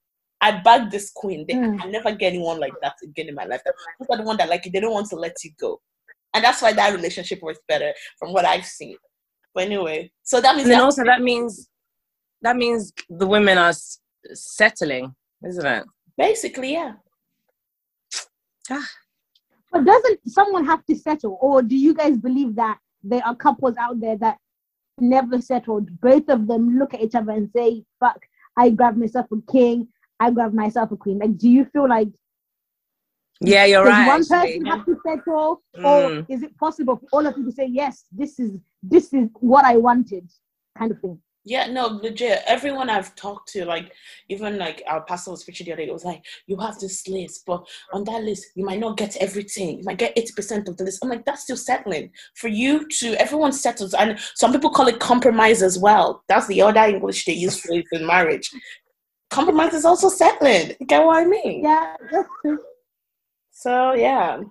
I 0.45 0.51
bagged 0.61 0.91
this 0.91 1.09
queen. 1.21 1.45
They, 1.47 1.53
Mm. 1.55 1.81
I 1.83 1.85
never 1.89 2.11
get 2.13 2.33
anyone 2.33 2.59
like 2.59 2.73
that 2.81 2.95
again 3.01 3.29
in 3.29 3.35
my 3.35 3.45
life. 3.45 3.61
Those 3.65 4.07
are 4.09 4.17
the 4.17 4.23
one 4.23 4.37
that 4.37 4.49
like 4.49 4.65
you. 4.65 4.71
They 4.71 4.81
don't 4.81 4.91
want 4.99 5.09
to 5.11 5.15
let 5.15 5.35
you 5.43 5.51
go, 5.59 5.79
and 6.33 6.43
that's 6.43 6.61
why 6.61 6.73
that 6.73 6.93
relationship 6.93 7.41
works 7.41 7.59
better 7.67 7.91
from 8.19 8.33
what 8.33 8.45
I've 8.45 8.65
seen. 8.65 8.97
But 9.53 9.63
anyway, 9.65 10.11
so 10.23 10.41
that 10.41 10.55
means 10.55 10.67
And 10.67 10.73
that- 10.79 10.83
also 10.83 11.03
that 11.05 11.21
means 11.21 11.69
that 12.41 12.57
means 12.57 12.91
the 13.09 13.27
women 13.35 13.57
are 13.57 13.69
s- 13.69 13.99
settling, 14.33 15.15
isn't 15.47 15.65
it? 15.65 15.85
basically, 16.17 16.73
yeah. 16.73 16.93
Ah. 18.69 18.87
But 19.71 19.85
doesn't 19.85 20.19
someone 20.29 20.65
have 20.65 20.85
to 20.85 20.95
settle? 20.95 21.37
Or 21.41 21.61
do 21.61 21.75
you 21.75 21.93
guys 21.93 22.17
believe 22.17 22.55
that 22.55 22.77
there 23.03 23.25
are 23.25 23.35
couples 23.35 23.75
out 23.77 23.99
there 23.99 24.17
that 24.17 24.37
never 24.99 25.41
settled? 25.41 25.85
Both 26.01 26.29
of 26.29 26.47
them 26.47 26.77
look 26.77 26.93
at 26.93 27.01
each 27.01 27.15
other 27.15 27.31
and 27.31 27.49
say, 27.55 27.83
fuck, 27.99 28.19
I 28.57 28.69
grabbed 28.69 28.97
myself 28.99 29.25
a 29.31 29.51
king, 29.51 29.87
I 30.23 30.31
grab 30.31 30.53
myself 30.53 30.91
a 30.91 30.97
queen. 30.97 31.19
Like, 31.19 31.37
do 31.37 31.49
you 31.49 31.65
feel 31.73 31.87
like 31.89 32.09
Yeah, 33.41 33.65
you're 33.65 33.83
does 33.83 33.93
right. 33.93 34.07
one 34.07 34.21
actually. 34.21 34.59
person 34.59 34.65
have 34.65 34.85
to 34.85 34.95
settle? 35.05 35.61
Mm. 35.77 35.85
Or 35.85 36.25
is 36.33 36.43
it 36.43 36.57
possible 36.57 36.95
for 36.97 37.07
all 37.11 37.25
of 37.27 37.37
you 37.37 37.43
to 37.45 37.51
say, 37.51 37.67
yes, 37.81 38.05
this 38.11 38.39
is 38.39 38.51
this 38.81 39.13
is 39.13 39.27
what 39.39 39.65
I 39.65 39.75
wanted? 39.77 40.25
Kind 40.77 40.91
of 40.91 40.99
thing. 40.99 41.19
Yeah, 41.45 41.65
no, 41.67 41.87
legit. 41.87 42.41
Everyone 42.47 42.89
I've 42.89 43.13
talked 43.15 43.49
to, 43.53 43.65
like 43.65 43.91
even 44.29 44.57
like 44.57 44.81
our 44.87 45.01
pastor 45.01 45.31
was 45.31 45.43
featured 45.43 45.67
the 45.67 45.73
other 45.73 45.81
day, 45.83 45.89
it 45.89 45.93
was 45.93 46.05
like, 46.05 46.23
you 46.47 46.55
have 46.57 46.79
this 46.79 47.05
list, 47.05 47.43
but 47.45 47.67
on 47.91 48.05
that 48.05 48.23
list, 48.23 48.45
you 48.55 48.63
might 48.63 48.79
not 48.79 48.95
get 48.95 49.17
everything. 49.17 49.79
You 49.79 49.83
might 49.83 49.97
get 49.97 50.15
80% 50.15 50.69
of 50.69 50.77
the 50.77 50.85
list. 50.85 50.99
I'm 51.03 51.09
like, 51.09 51.25
that's 51.25 51.43
still 51.43 51.57
settling. 51.57 52.11
For 52.35 52.47
you 52.47 52.87
to 52.99 53.07
everyone 53.15 53.51
settles 53.51 53.93
and 53.93 54.17
some 54.35 54.53
people 54.53 54.69
call 54.69 54.87
it 54.87 55.01
compromise 55.01 55.61
as 55.61 55.77
well. 55.77 56.23
That's 56.29 56.47
the 56.47 56.61
other 56.61 56.79
English 56.79 57.25
they 57.25 57.33
use 57.33 57.59
for 57.59 57.73
it 57.73 57.85
in 57.91 58.05
marriage. 58.07 58.49
Compromise 59.33 59.73
is 59.73 59.83
also 59.83 60.09
settling. 60.09 60.75
You 60.79 60.85
get 60.85 61.03
what 61.03 61.17
I 61.17 61.25
mean? 61.25 61.63
Yeah. 61.63 61.95
So 63.49 63.93
yeah. 63.93 64.41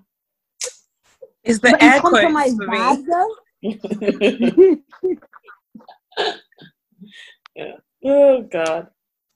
Is 1.44 1.60
the 1.60 1.70
But 1.70 1.82
air 1.82 2.00
compromise 2.00 2.54
quotes 2.54 2.64
for 2.64 2.66
bad 2.66 2.98
me. 3.62 3.78
though? 3.86 4.78
oh 8.04 8.42
god. 8.50 8.88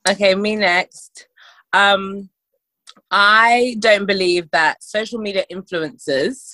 Okay, 0.09 0.35
me 0.35 0.57
next. 0.57 1.29
Um, 1.73 2.29
I 3.11 3.77
don't 3.79 4.07
believe 4.07 4.51
that 4.51 4.83
social 4.83 5.21
media 5.21 5.45
influencers 5.53 6.51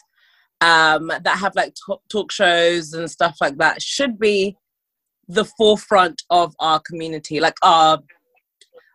um, 0.61 1.09
that 1.09 1.39
have 1.39 1.55
like 1.55 1.75
talk, 1.87 2.03
talk 2.11 2.31
shows 2.31 2.93
and 2.93 3.11
stuff 3.11 3.39
like 3.41 3.57
that 3.57 3.81
should 3.81 4.19
be 4.19 4.55
the 5.29 5.47
forefront 5.57 6.23
of 6.29 6.55
our 6.61 6.81
community, 6.81 7.41
like 7.41 7.57
our 7.63 7.99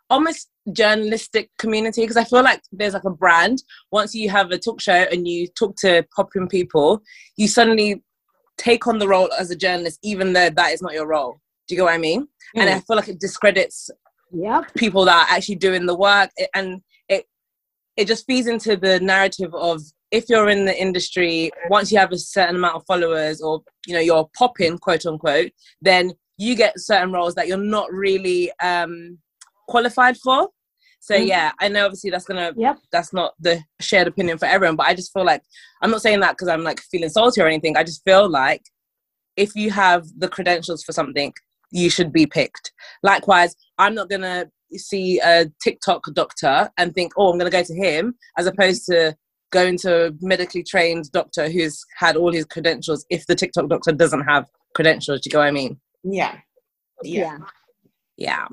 almost 0.10 0.50
journalistic 0.72 1.50
community. 1.58 2.02
Because 2.02 2.18
I 2.18 2.24
feel 2.24 2.44
like 2.44 2.62
there's 2.72 2.94
like 2.94 3.04
a 3.04 3.10
brand. 3.10 3.64
Once 3.92 4.14
you 4.16 4.30
have 4.30 4.52
a 4.52 4.58
talk 4.58 4.82
show 4.82 4.94
and 5.12 5.28
you 5.28 5.48
talk 5.48 5.76
to 5.78 6.06
popular 6.16 6.48
people, 6.48 7.02
you 7.38 7.48
suddenly 7.48 8.04
take 8.58 8.88
on 8.88 9.00
the 9.00 9.08
role 9.08 9.32
as 9.34 9.52
a 9.52 9.56
journalist, 9.56 10.00
even 10.04 10.34
though 10.34 10.50
that 10.50 10.74
is 10.74 10.82
not 10.82 10.94
your 10.94 11.08
role. 11.08 11.40
Do 11.68 11.76
you 11.76 11.80
get 11.80 11.86
what 11.86 11.94
I 11.94 11.98
mean? 11.98 12.28
And 12.56 12.70
I 12.70 12.80
feel 12.80 12.96
like 12.96 13.10
it 13.10 13.20
discredits 13.20 13.90
Yep. 14.32 14.74
people 14.76 15.06
that 15.06 15.28
are 15.30 15.36
actually 15.36 15.56
doing 15.56 15.86
the 15.86 15.96
work 15.96 16.30
it- 16.36 16.50
and 16.54 16.82
it 17.08 17.26
it 17.96 18.08
just 18.08 18.26
feeds 18.26 18.48
into 18.48 18.76
the 18.76 19.00
narrative 19.00 19.54
of 19.56 19.82
if 20.12 20.26
you're 20.28 20.50
in 20.50 20.66
the 20.66 20.78
industry 20.82 21.50
once 21.70 21.92
you 21.92 21.98
have 21.98 22.12
a 22.12 22.18
certain 22.18 22.58
amount 22.58 22.76
of 22.76 22.84
followers 22.86 23.42
or 23.42 23.62
you 23.86 23.94
know 23.94 24.02
you're 24.02 24.30
popping 24.38 24.78
quote 24.78 25.06
unquote 25.06 25.52
then 25.82 26.12
you 26.38 26.56
get 26.56 26.74
certain 26.78 27.12
roles 27.14 27.36
that 27.36 27.48
you're 27.48 27.58
not 27.58 27.90
really 27.92 28.52
um 28.62 29.18
qualified 29.68 30.18
for 30.18 30.50
so 31.00 31.14
Mhm. 31.16 31.28
yeah 31.28 31.52
i 31.60 31.68
know 31.68 31.86
obviously 31.86 32.10
that's 32.10 32.26
gonna 32.26 32.52
Yep. 32.56 32.78
that's 32.92 33.14
not 33.14 33.34
the 33.40 33.62
shared 33.80 34.08
opinion 34.08 34.38
for 34.38 34.46
everyone 34.46 34.76
but 34.76 34.88
i 34.88 34.94
just 34.96 35.14
feel 35.14 35.26
like 35.26 35.44
i'm 35.82 35.92
not 35.92 36.02
saying 36.02 36.20
that 36.22 36.32
because 36.32 36.48
i'm 36.48 36.64
like 36.64 36.80
feeling 36.82 37.10
salty 37.10 37.42
or 37.42 37.48
anything 37.48 37.78
i 37.78 37.84
just 37.84 38.04
feel 38.04 38.30
like 38.30 38.64
if 39.36 39.56
you 39.56 39.70
have 39.72 40.06
the 40.18 40.28
credentials 40.28 40.84
for 40.84 40.92
something 40.94 41.32
you 41.72 41.90
should 41.90 42.12
be 42.12 42.26
picked 42.26 42.72
likewise 43.04 43.56
i'm 43.78 43.94
not 43.94 44.10
gonna 44.10 44.50
see 44.74 45.20
a 45.20 45.46
tiktok 45.64 46.04
doctor 46.14 46.70
and 46.78 46.94
think 46.96 47.14
oh 47.18 47.32
i'm 47.32 47.38
gonna 47.38 47.50
go 47.50 47.64
to 47.64 47.76
him 47.76 48.16
as 48.38 48.48
opposed 48.48 48.86
to 48.86 49.16
going 49.52 49.78
to 49.78 50.08
a 50.08 50.12
medically 50.22 50.64
trained 50.64 51.10
doctor 51.14 51.50
who's 51.50 51.86
had 51.98 52.16
all 52.18 52.34
his 52.34 52.46
credentials 52.46 53.06
if 53.10 53.26
the 53.28 53.36
tiktok 53.36 53.70
doctor 53.70 53.92
doesn't 53.92 54.24
have 54.24 54.46
credentials 54.76 55.22
do 55.22 55.28
you 55.30 55.32
go 55.32 55.40
what 55.40 55.48
i 55.48 55.52
mean 55.52 55.80
Yeah. 56.04 56.36
Yeah. 57.04 57.38
yeah. 57.38 57.38
yeah 58.18 58.46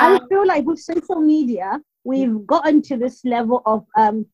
I 0.00 0.18
Um, 0.18 0.28
feel 0.28 0.46
like 0.46 0.64
with 0.64 0.78
social 0.80 1.20
media, 1.20 1.80
we've 2.04 2.46
gotten 2.46 2.82
to 2.82 2.96
this 2.96 3.24
level 3.24 3.62
of 3.66 3.86
um, 3.96 4.26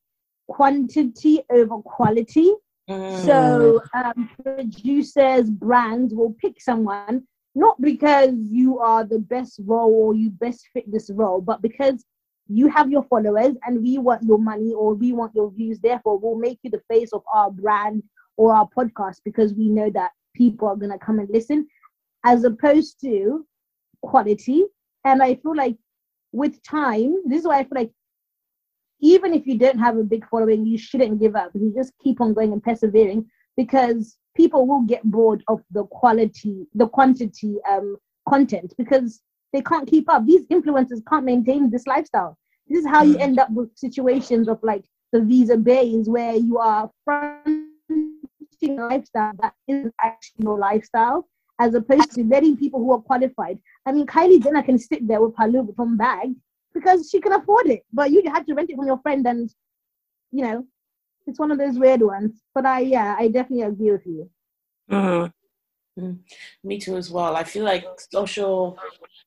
quantity 0.48 1.40
over 1.50 1.78
quality. 1.78 2.52
mm, 2.88 3.74
So 3.76 3.82
um, 3.94 4.30
producers, 4.44 5.50
brands 5.50 6.14
will 6.14 6.34
pick 6.40 6.60
someone 6.60 7.26
not 7.54 7.80
because 7.80 8.32
you 8.36 8.78
are 8.78 9.04
the 9.04 9.18
best 9.18 9.60
role 9.64 9.92
or 9.92 10.14
you 10.14 10.30
best 10.30 10.68
fit 10.72 10.90
this 10.90 11.10
role, 11.10 11.40
but 11.40 11.60
because 11.62 12.04
you 12.48 12.68
have 12.68 12.90
your 12.90 13.02
followers 13.04 13.56
and 13.66 13.82
we 13.82 13.98
want 13.98 14.22
your 14.22 14.38
money 14.38 14.72
or 14.72 14.94
we 14.94 15.12
want 15.12 15.34
your 15.34 15.50
views. 15.50 15.78
Therefore, 15.80 16.18
we'll 16.18 16.36
make 16.38 16.58
you 16.62 16.70
the 16.70 16.82
face 16.88 17.12
of 17.12 17.22
our 17.34 17.50
brand 17.50 18.02
or 18.36 18.54
our 18.54 18.68
podcast 18.76 19.20
because 19.24 19.54
we 19.54 19.68
know 19.68 19.90
that 19.90 20.12
people 20.34 20.68
are 20.68 20.76
going 20.76 20.92
to 20.92 20.98
come 20.98 21.18
and 21.18 21.28
listen, 21.30 21.66
as 22.24 22.44
opposed 22.44 23.00
to 23.00 23.46
quality. 24.02 24.64
And 25.04 25.22
I 25.22 25.34
feel 25.36 25.56
like 25.56 25.76
with 26.32 26.62
time, 26.62 27.22
this 27.26 27.40
is 27.40 27.46
why 27.46 27.58
I 27.58 27.64
feel 27.64 27.76
like 27.76 27.92
even 29.00 29.32
if 29.34 29.46
you 29.46 29.58
don't 29.58 29.78
have 29.78 29.96
a 29.96 30.02
big 30.02 30.26
following, 30.28 30.66
you 30.66 30.78
shouldn't 30.78 31.20
give 31.20 31.36
up. 31.36 31.50
You 31.54 31.72
just 31.74 31.92
keep 32.02 32.20
on 32.20 32.34
going 32.34 32.52
and 32.52 32.62
persevering 32.62 33.26
because 33.56 34.18
people 34.36 34.66
will 34.66 34.82
get 34.82 35.02
bored 35.04 35.42
of 35.48 35.62
the 35.70 35.84
quality, 35.84 36.66
the 36.74 36.88
quantity 36.88 37.56
um 37.70 37.96
content 38.28 38.74
because 38.76 39.22
they 39.52 39.62
can't 39.62 39.88
keep 39.88 40.08
up. 40.10 40.26
These 40.26 40.46
influencers 40.48 41.00
can't 41.08 41.24
maintain 41.24 41.70
this 41.70 41.86
lifestyle. 41.86 42.36
This 42.68 42.80
is 42.80 42.86
how 42.86 43.02
you 43.04 43.16
Mm. 43.16 43.20
end 43.20 43.38
up 43.38 43.50
with 43.50 43.76
situations 43.76 44.48
of 44.48 44.58
like 44.62 44.84
the 45.12 45.20
visa 45.22 45.56
bays 45.56 46.08
where 46.08 46.34
you 46.34 46.58
are 46.58 46.90
fronting 47.04 47.70
a 48.62 48.72
lifestyle 48.72 49.32
that 49.40 49.54
isn't 49.68 49.94
actually 50.00 50.44
your 50.44 50.58
lifestyle, 50.58 51.28
as 51.58 51.74
opposed 51.74 52.12
to 52.14 52.24
letting 52.24 52.56
people 52.56 52.80
who 52.80 52.92
are 52.92 53.00
qualified. 53.00 53.58
I 53.88 53.92
mean, 53.92 54.06
Kylie 54.06 54.42
Jenner 54.42 54.62
can 54.62 54.78
sit 54.78 55.08
there 55.08 55.22
with 55.22 55.34
her 55.38 55.48
Louis 55.48 55.66
Vuitton 55.66 55.96
bag 55.96 56.34
because 56.74 57.08
she 57.08 57.20
can 57.20 57.32
afford 57.32 57.68
it, 57.68 57.84
but 57.90 58.10
you 58.10 58.22
had 58.30 58.46
to 58.46 58.54
rent 58.54 58.68
it 58.68 58.76
from 58.76 58.86
your 58.86 58.98
friend, 58.98 59.26
and 59.26 59.48
you 60.30 60.42
know, 60.44 60.66
it's 61.26 61.38
one 61.38 61.50
of 61.50 61.56
those 61.56 61.78
weird 61.78 62.02
ones. 62.02 62.42
But 62.54 62.66
I, 62.66 62.80
yeah, 62.80 63.16
I 63.18 63.28
definitely 63.28 63.64
agree 63.64 63.92
with 63.92 64.06
you. 64.06 64.30
Mhm. 64.90 65.32
Mm, 65.98 66.18
me 66.62 66.78
too 66.78 66.96
as 66.96 67.10
well. 67.10 67.34
I 67.34 67.42
feel 67.44 67.64
like 67.64 67.84
social, 68.12 68.78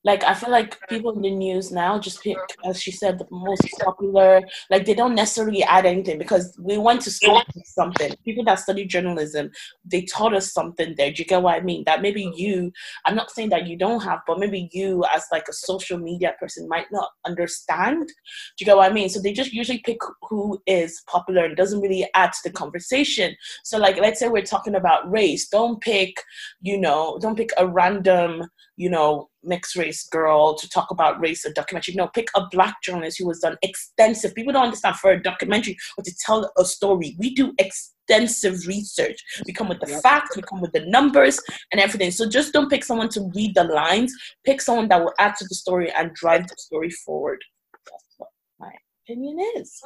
like 0.05 0.23
I 0.23 0.33
feel 0.33 0.49
like 0.49 0.77
people 0.87 1.11
in 1.11 1.21
the 1.21 1.29
news 1.29 1.71
now 1.71 1.99
just 1.99 2.23
pick, 2.23 2.37
as 2.63 2.81
she 2.81 2.91
said, 2.91 3.19
the 3.19 3.27
most 3.29 3.67
popular. 3.83 4.41
Like 4.69 4.85
they 4.85 4.93
don't 4.93 5.13
necessarily 5.13 5.63
add 5.63 5.85
anything 5.85 6.17
because 6.17 6.57
we 6.61 6.77
went 6.77 7.01
to 7.01 7.11
school 7.11 7.41
for 7.53 7.61
something. 7.65 8.15
People 8.23 8.45
that 8.45 8.59
study 8.59 8.85
journalism, 8.85 9.51
they 9.83 10.03
taught 10.03 10.33
us 10.33 10.53
something 10.53 10.95
there. 10.97 11.11
Do 11.11 11.21
you 11.21 11.25
get 11.25 11.41
what 11.41 11.55
I 11.55 11.61
mean? 11.61 11.83
That 11.85 12.01
maybe 12.01 12.31
you, 12.35 12.71
I'm 13.05 13.15
not 13.15 13.31
saying 13.31 13.49
that 13.49 13.67
you 13.67 13.77
don't 13.77 14.01
have, 14.01 14.19
but 14.25 14.39
maybe 14.39 14.69
you 14.71 15.03
as 15.13 15.25
like 15.31 15.47
a 15.49 15.53
social 15.53 15.97
media 15.97 16.35
person 16.39 16.69
might 16.69 16.87
not 16.91 17.09
understand. 17.25 18.07
Do 18.07 18.13
you 18.61 18.65
get 18.65 18.77
what 18.77 18.89
I 18.89 18.93
mean? 18.93 19.09
So 19.09 19.19
they 19.21 19.33
just 19.33 19.51
usually 19.51 19.79
pick 19.79 19.99
who 20.29 20.61
is 20.67 21.03
popular 21.07 21.43
and 21.43 21.57
doesn't 21.57 21.81
really 21.81 22.09
add 22.15 22.31
to 22.31 22.39
the 22.45 22.51
conversation. 22.51 23.35
So 23.63 23.77
like, 23.77 23.97
let's 23.97 24.19
say 24.19 24.29
we're 24.29 24.41
talking 24.43 24.75
about 24.75 25.11
race, 25.11 25.49
don't 25.49 25.81
pick 25.81 26.15
you 26.61 26.77
know, 26.77 27.17
don't 27.19 27.35
pick 27.35 27.49
a 27.57 27.67
random, 27.67 28.43
you 28.77 28.89
know, 28.89 29.29
mixed 29.43 29.75
race 29.75 30.07
girl 30.07 30.55
to 30.55 30.69
talk 30.69 30.91
about 30.91 31.19
race 31.19 31.43
or 31.45 31.51
documentary. 31.53 31.95
No, 31.95 32.07
pick 32.07 32.27
a 32.35 32.47
black 32.51 32.75
journalist 32.83 33.17
who 33.19 33.27
has 33.29 33.39
done 33.39 33.57
extensive. 33.63 34.35
People 34.35 34.53
don't 34.53 34.65
understand 34.65 34.95
for 34.97 35.11
a 35.11 35.21
documentary 35.21 35.75
or 35.97 36.03
to 36.03 36.15
tell 36.23 36.51
a 36.57 36.63
story. 36.63 37.15
We 37.17 37.33
do 37.33 37.53
extensive 37.57 38.67
research. 38.67 39.17
We 39.47 39.53
come 39.53 39.69
with 39.69 39.79
the 39.79 39.87
facts, 39.87 40.35
we 40.35 40.43
come 40.43 40.61
with 40.61 40.71
the 40.71 40.85
numbers 40.85 41.39
and 41.71 41.81
everything. 41.81 42.11
So 42.11 42.29
just 42.29 42.53
don't 42.53 42.69
pick 42.69 42.83
someone 42.83 43.09
to 43.09 43.31
read 43.35 43.55
the 43.55 43.63
lines. 43.63 44.13
Pick 44.45 44.61
someone 44.61 44.87
that 44.89 45.03
will 45.03 45.13
add 45.19 45.35
to 45.37 45.45
the 45.47 45.55
story 45.55 45.91
and 45.91 46.13
drive 46.13 46.47
the 46.47 46.55
story 46.57 46.91
forward. 46.91 47.43
That's 47.85 48.15
what 48.17 48.29
my 48.59 48.71
opinion 49.03 49.39
is. 49.55 49.81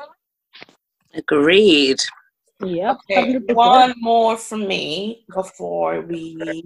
Agreed. 1.13 2.01
Yep. 2.63 2.97
Okay, 3.09 3.33
100%. 3.33 3.53
one 3.53 3.93
more 3.97 4.37
from 4.37 4.67
me 4.67 5.25
before 5.33 6.01
we, 6.01 6.63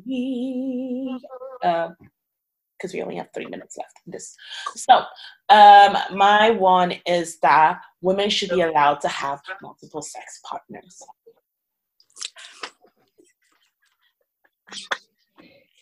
because 2.77 2.93
we 2.93 3.01
only 3.01 3.15
have 3.15 3.29
three 3.33 3.47
minutes 3.47 3.75
left. 3.77 3.99
in 4.05 4.11
This, 4.11 4.35
so 4.75 5.03
um, 5.49 5.97
my 6.15 6.51
one 6.51 6.93
is 7.07 7.39
that 7.39 7.81
women 8.01 8.29
should 8.29 8.49
be 8.49 8.61
allowed 8.61 9.01
to 9.01 9.07
have 9.07 9.41
multiple 9.61 10.03
sex 10.03 10.39
partners. 10.43 11.01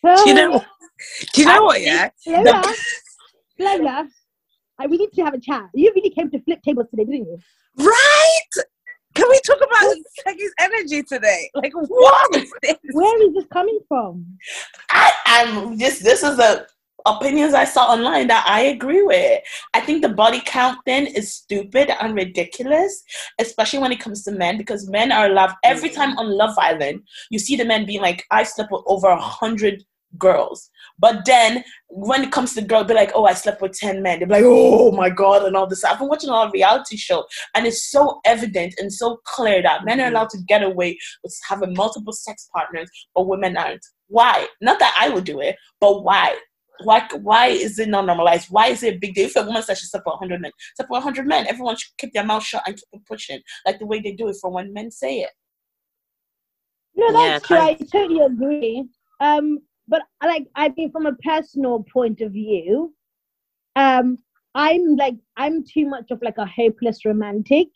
Do 0.04 0.30
you 0.30 0.34
know? 0.34 0.64
Do 1.34 1.42
you 1.42 1.48
know 1.48 1.64
what? 1.64 1.82
Yeah. 1.82 2.10
Lola, 2.26 2.74
Lola, 3.60 4.08
I, 4.80 4.88
we 4.88 4.98
need 4.98 5.12
to 5.14 5.24
have 5.24 5.34
a 5.34 5.40
chat. 5.40 5.66
You 5.74 5.92
really 5.94 6.12
came 6.12 6.30
to 6.32 6.40
flip 6.40 6.62
tables 6.64 6.88
today, 6.90 7.04
didn't 7.04 7.26
you? 7.26 7.40
Right. 7.78 8.66
Can 9.18 9.30
we 9.30 9.40
talk 9.46 9.58
about 9.58 9.96
Seki's 10.28 10.54
energy 10.60 11.02
today? 11.02 11.50
Like, 11.56 11.74
what 11.74 12.36
is 12.36 12.54
this? 12.62 12.78
Where 12.92 13.28
is 13.28 13.34
this 13.34 13.46
coming 13.52 13.80
from? 13.88 14.26
I, 14.92 15.12
I'm 15.26 15.80
just 15.80 16.04
this 16.04 16.22
is 16.22 16.38
the 16.38 16.68
opinions 17.08 17.54
I 17.54 17.64
saw 17.64 17.86
online 17.86 18.28
that 18.28 18.46
I 18.48 18.62
agree 18.62 19.02
with. 19.02 19.42
I 19.74 19.80
think 19.80 20.02
the 20.02 20.10
body 20.10 20.42
count 20.46 20.78
thing 20.86 21.08
is 21.08 21.34
stupid 21.34 21.90
and 22.00 22.14
ridiculous, 22.14 23.04
especially 23.40 23.80
when 23.80 23.92
it 23.92 24.00
comes 24.00 24.24
to 24.26 24.32
men, 24.32 24.58
because 24.58 24.90
men 24.90 25.12
are 25.12 25.26
allowed 25.26 25.54
every 25.64 25.90
time 25.90 26.18
on 26.18 26.30
Love 26.30 26.56
Island, 26.58 27.02
you 27.32 27.40
see 27.40 27.56
the 27.56 27.66
men 27.66 27.86
being 27.86 28.02
like, 28.02 28.26
I 28.30 28.44
slept 28.44 28.72
with 28.72 28.84
over 28.86 29.08
a 29.08 29.20
hundred 29.20 29.84
girls. 30.18 30.70
But 31.00 31.26
then 31.26 31.64
when 31.90 32.24
it 32.24 32.32
comes 32.32 32.54
to 32.56 32.62
girls, 32.62 32.88
be 32.88 32.94
like, 32.94 33.12
oh, 33.14 33.26
I 33.26 33.34
slept 33.34 33.62
with 33.62 33.74
10 33.74 34.02
men. 34.02 34.20
They're 34.20 34.28
like, 34.28 34.44
oh 34.46 34.92
my 34.92 35.10
God, 35.10 35.46
and 35.46 35.56
all 35.56 35.68
this. 35.68 35.84
I've 35.84 36.00
been 36.00 36.08
watching 36.08 36.30
a 36.30 36.34
lot 36.34 36.48
of 36.48 36.54
reality 36.54 36.98
show, 36.98 37.26
and 37.56 37.66
it's 37.68 37.92
so 37.92 38.20
evident 38.26 38.76
and 38.78 38.92
so 38.92 39.20
clear 39.26 39.62
that 39.62 39.86
men 39.86 40.02
are 40.02 40.08
allowed 40.08 40.30
to 40.32 40.40
get 40.48 40.64
away 40.64 40.98
with 41.24 41.38
having 41.48 41.74
multiple 41.74 42.14
sex 42.14 42.50
partners, 42.54 42.90
but 43.16 43.28
women 43.28 43.58
aren't. 43.58 43.86
Why? 44.08 44.48
Not 44.62 44.80
that 44.80 44.96
I 45.00 45.10
would 45.10 45.26
do 45.26 45.40
it, 45.40 45.56
but 45.80 46.04
why? 46.04 46.38
Why, 46.84 47.08
why 47.22 47.48
is 47.48 47.80
it 47.80 47.90
not 47.90 48.06
normalized? 48.06 48.48
Why 48.50 48.68
is 48.68 48.84
it 48.84 48.96
a 48.96 49.00
big 49.00 49.16
deal? 49.16 49.26
If 49.26 49.36
a 49.36 49.44
woman 49.44 49.64
says 49.64 49.80
she 49.80 49.88
slept 49.88 50.06
with 50.06 50.14
100 50.14 50.40
men, 50.40 50.52
slept 50.76 50.92
with 50.92 51.04
100 51.04 51.28
men, 51.28 51.48
everyone 51.48 51.76
should 51.76 51.98
keep 51.98 52.14
their 52.14 52.24
mouth 52.24 52.44
shut 52.44 52.64
and 52.68 52.76
keep 52.76 53.06
pushing, 53.06 53.42
like 53.66 53.80
the 53.80 53.86
way 53.86 54.00
they 54.00 54.12
do 54.12 54.28
it 54.28 54.38
for 54.40 54.52
when 54.52 54.74
men 54.74 54.92
say 54.92 55.22
it. 55.22 55.32
No, 56.96 57.08
Yeah, 57.08 57.12
that's 57.14 57.48
true. 57.48 57.58
I 57.58 57.74
kind 57.76 57.92
totally 57.92 58.22
agree. 58.22 58.86
Um, 59.20 59.60
but 59.88 60.02
like 60.24 60.48
I 60.56 60.70
mean, 60.76 60.92
from 60.92 61.06
a 61.06 61.16
personal 61.16 61.84
point 61.84 62.22
of 62.22 62.32
view, 62.34 62.94
um, 63.76 64.18
I'm 64.56 64.96
like 64.96 65.16
I'm 65.38 65.64
too 65.64 65.86
much 65.88 66.12
of 66.12 66.22
like 66.22 66.38
a 66.38 66.46
hopeless 66.46 67.06
romantic 67.06 67.68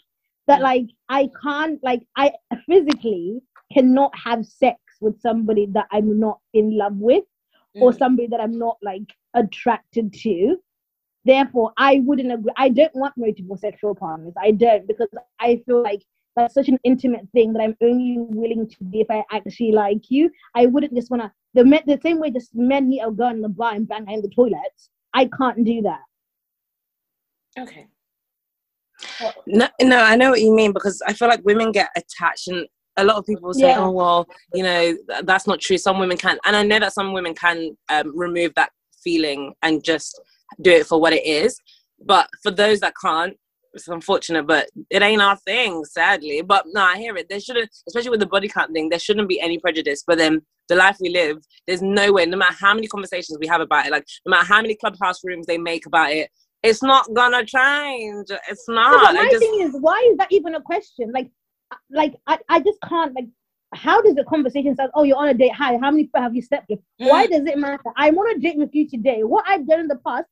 that 0.48 0.60
Mm. 0.60 0.64
like 0.64 0.88
I 1.10 1.30
can't 1.44 1.80
like 1.84 2.02
I 2.18 2.32
physically 2.68 3.42
cannot 3.74 4.12
have 4.18 4.46
sex 4.46 4.80
with 5.00 5.20
somebody 5.22 5.68
that 5.68 5.88
I'm 5.92 6.20
not 6.20 6.40
in 6.54 6.78
love 6.78 6.98
with 6.98 7.24
or 7.76 7.92
Mm. 7.92 7.98
somebody 7.98 8.28
that 8.28 8.42
I'm 8.42 8.58
not 8.58 8.78
like 8.82 9.14
attracted 9.34 10.14
to. 10.14 10.58
Therefore, 11.24 11.72
I 11.78 12.00
wouldn't 12.04 12.32
agree. 12.32 12.52
I 12.58 12.70
don't 12.70 12.96
want 12.96 13.14
multiple 13.16 13.58
sexual 13.58 13.94
partners. 13.94 14.34
I 14.42 14.52
don't 14.52 14.88
because 14.88 15.08
I 15.40 15.62
feel 15.66 15.84
like 15.84 16.04
that's 16.36 16.54
such 16.56 16.68
an 16.70 16.80
intimate 16.84 17.28
thing 17.34 17.54
that 17.54 17.62
I'm 17.62 17.78
only 17.82 18.18
willing 18.18 18.68
to 18.68 18.84
be 18.86 19.02
if 19.02 19.12
I 19.12 19.24
actually 19.32 19.72
like 19.72 20.10
you. 20.10 20.32
I 20.56 20.66
wouldn't 20.66 20.96
just 20.96 21.12
wanna 21.12 21.32
the 21.54 21.66
men, 21.66 21.82
the 21.86 22.00
same 22.02 22.20
way 22.20 22.32
just 22.32 22.54
men 22.56 22.90
meet 22.90 23.02
a 23.02 23.12
girl 23.12 23.30
in 23.30 23.42
the 23.42 23.50
bar 23.50 23.74
and 23.74 23.88
bang 23.88 24.06
her 24.06 24.14
in 24.14 24.22
the 24.22 24.30
toilets. 24.30 24.90
I 25.14 25.30
can't 25.38 25.64
do 25.66 25.82
that. 25.82 26.02
Okay. 27.60 27.88
No, 29.48 29.68
no, 29.82 29.98
I 29.98 30.16
know 30.16 30.30
what 30.30 30.42
you 30.42 30.54
mean 30.54 30.74
because 30.74 31.02
I 31.06 31.14
feel 31.14 31.28
like 31.28 31.44
women 31.44 31.72
get 31.72 31.90
attached, 31.96 32.48
and 32.48 32.68
a 32.98 33.04
lot 33.04 33.18
of 33.18 33.26
people 33.26 33.54
say, 33.54 33.70
Yeah. 33.70 33.80
"Oh, 33.80 33.92
well, 33.92 34.28
you 34.54 34.64
know, 34.64 34.96
th- 34.96 35.24
that's 35.24 35.48
not 35.48 35.60
true." 35.60 35.78
Some 35.78 36.00
women 36.00 36.18
can, 36.18 36.38
and 36.46 36.56
I 36.56 36.64
know 36.64 36.80
that 36.80 36.94
some 36.94 37.14
women 37.14 37.34
can 37.34 37.78
um, 37.90 38.18
remove 38.18 38.54
that 38.56 38.72
feeling 39.04 39.54
and 39.64 39.84
just 39.84 40.20
do 40.62 40.72
it 40.72 40.88
for 40.88 41.00
what 41.00 41.14
it 41.14 41.26
is. 41.26 41.60
But 42.06 42.30
for 42.44 42.52
those 42.52 42.80
that 42.82 42.94
can't, 43.02 43.36
it's 43.74 43.88
unfortunate, 43.88 44.48
but 44.48 44.70
it 44.90 45.02
ain't 45.02 45.22
our 45.22 45.38
thing, 45.38 45.84
sadly. 45.86 46.42
But 46.42 46.66
no, 46.68 46.82
I 46.82 46.98
hear 46.98 47.16
it. 47.16 47.28
There 47.30 47.40
shouldn't, 47.40 47.70
especially 47.88 48.10
with 48.10 48.20
the 48.20 48.26
body 48.26 48.48
count 48.48 48.74
thing, 48.74 48.90
there 48.90 49.00
shouldn't 49.00 49.30
be 49.30 49.40
any 49.40 49.60
prejudice. 49.60 50.04
But 50.06 50.18
then 50.18 50.42
the 50.68 50.76
life 50.76 50.98
we 51.00 51.10
live, 51.10 51.38
there's 51.68 51.82
no 51.82 52.12
way, 52.12 52.26
no 52.26 52.38
matter 52.38 52.56
how 52.60 52.74
many 52.74 52.88
conversations 52.88 53.38
we 53.40 53.48
have 53.48 53.62
about 53.62 53.86
it, 53.86 53.92
like 53.92 54.06
no 54.26 54.32
matter 54.32 54.46
how 54.46 54.62
many 54.62 54.76
clubhouse 54.76 55.24
rooms 55.24 55.46
they 55.46 55.58
make 55.58 55.86
about 55.86 56.12
it, 56.12 56.30
it's 56.64 56.84
not 56.84 57.12
gonna 57.14 57.46
change. 57.46 58.28
It's 58.50 58.68
not. 58.68 59.14
but 59.14 59.16
my 59.16 59.30
just, 59.30 59.40
thing 59.40 59.62
is, 59.62 59.76
why 59.80 60.08
is 60.12 60.18
that 60.18 60.32
even 60.32 60.56
a 60.56 60.62
question? 60.62 61.12
Like, 61.14 61.30
uh, 61.72 61.78
like 61.90 62.16
I, 62.28 62.40
I 62.50 62.60
just 62.60 62.80
can't 62.88 63.14
like. 63.16 63.28
How 63.74 64.02
does 64.02 64.16
the 64.16 64.26
conversation 64.26 64.74
start? 64.74 64.92
Oh, 64.96 65.04
you're 65.04 65.16
on 65.16 65.30
a 65.30 65.34
date. 65.34 65.54
Hi, 65.54 65.78
how 65.78 65.92
many 65.92 66.04
people 66.04 66.22
have 66.22 66.36
you 66.36 66.42
slept 66.42 66.70
with? 66.70 66.80
Why 66.98 67.26
mm. 67.26 67.30
does 67.32 67.46
it 67.46 67.58
matter? 67.58 67.80
I'm 67.96 68.18
on 68.18 68.36
a 68.36 68.40
date 68.40 68.58
with 68.58 68.72
you 68.74 68.86
today. 68.86 69.24
What 69.24 69.46
I've 69.48 69.66
done 69.66 69.80
in 69.80 69.88
the 69.88 69.96
past, 70.06 70.26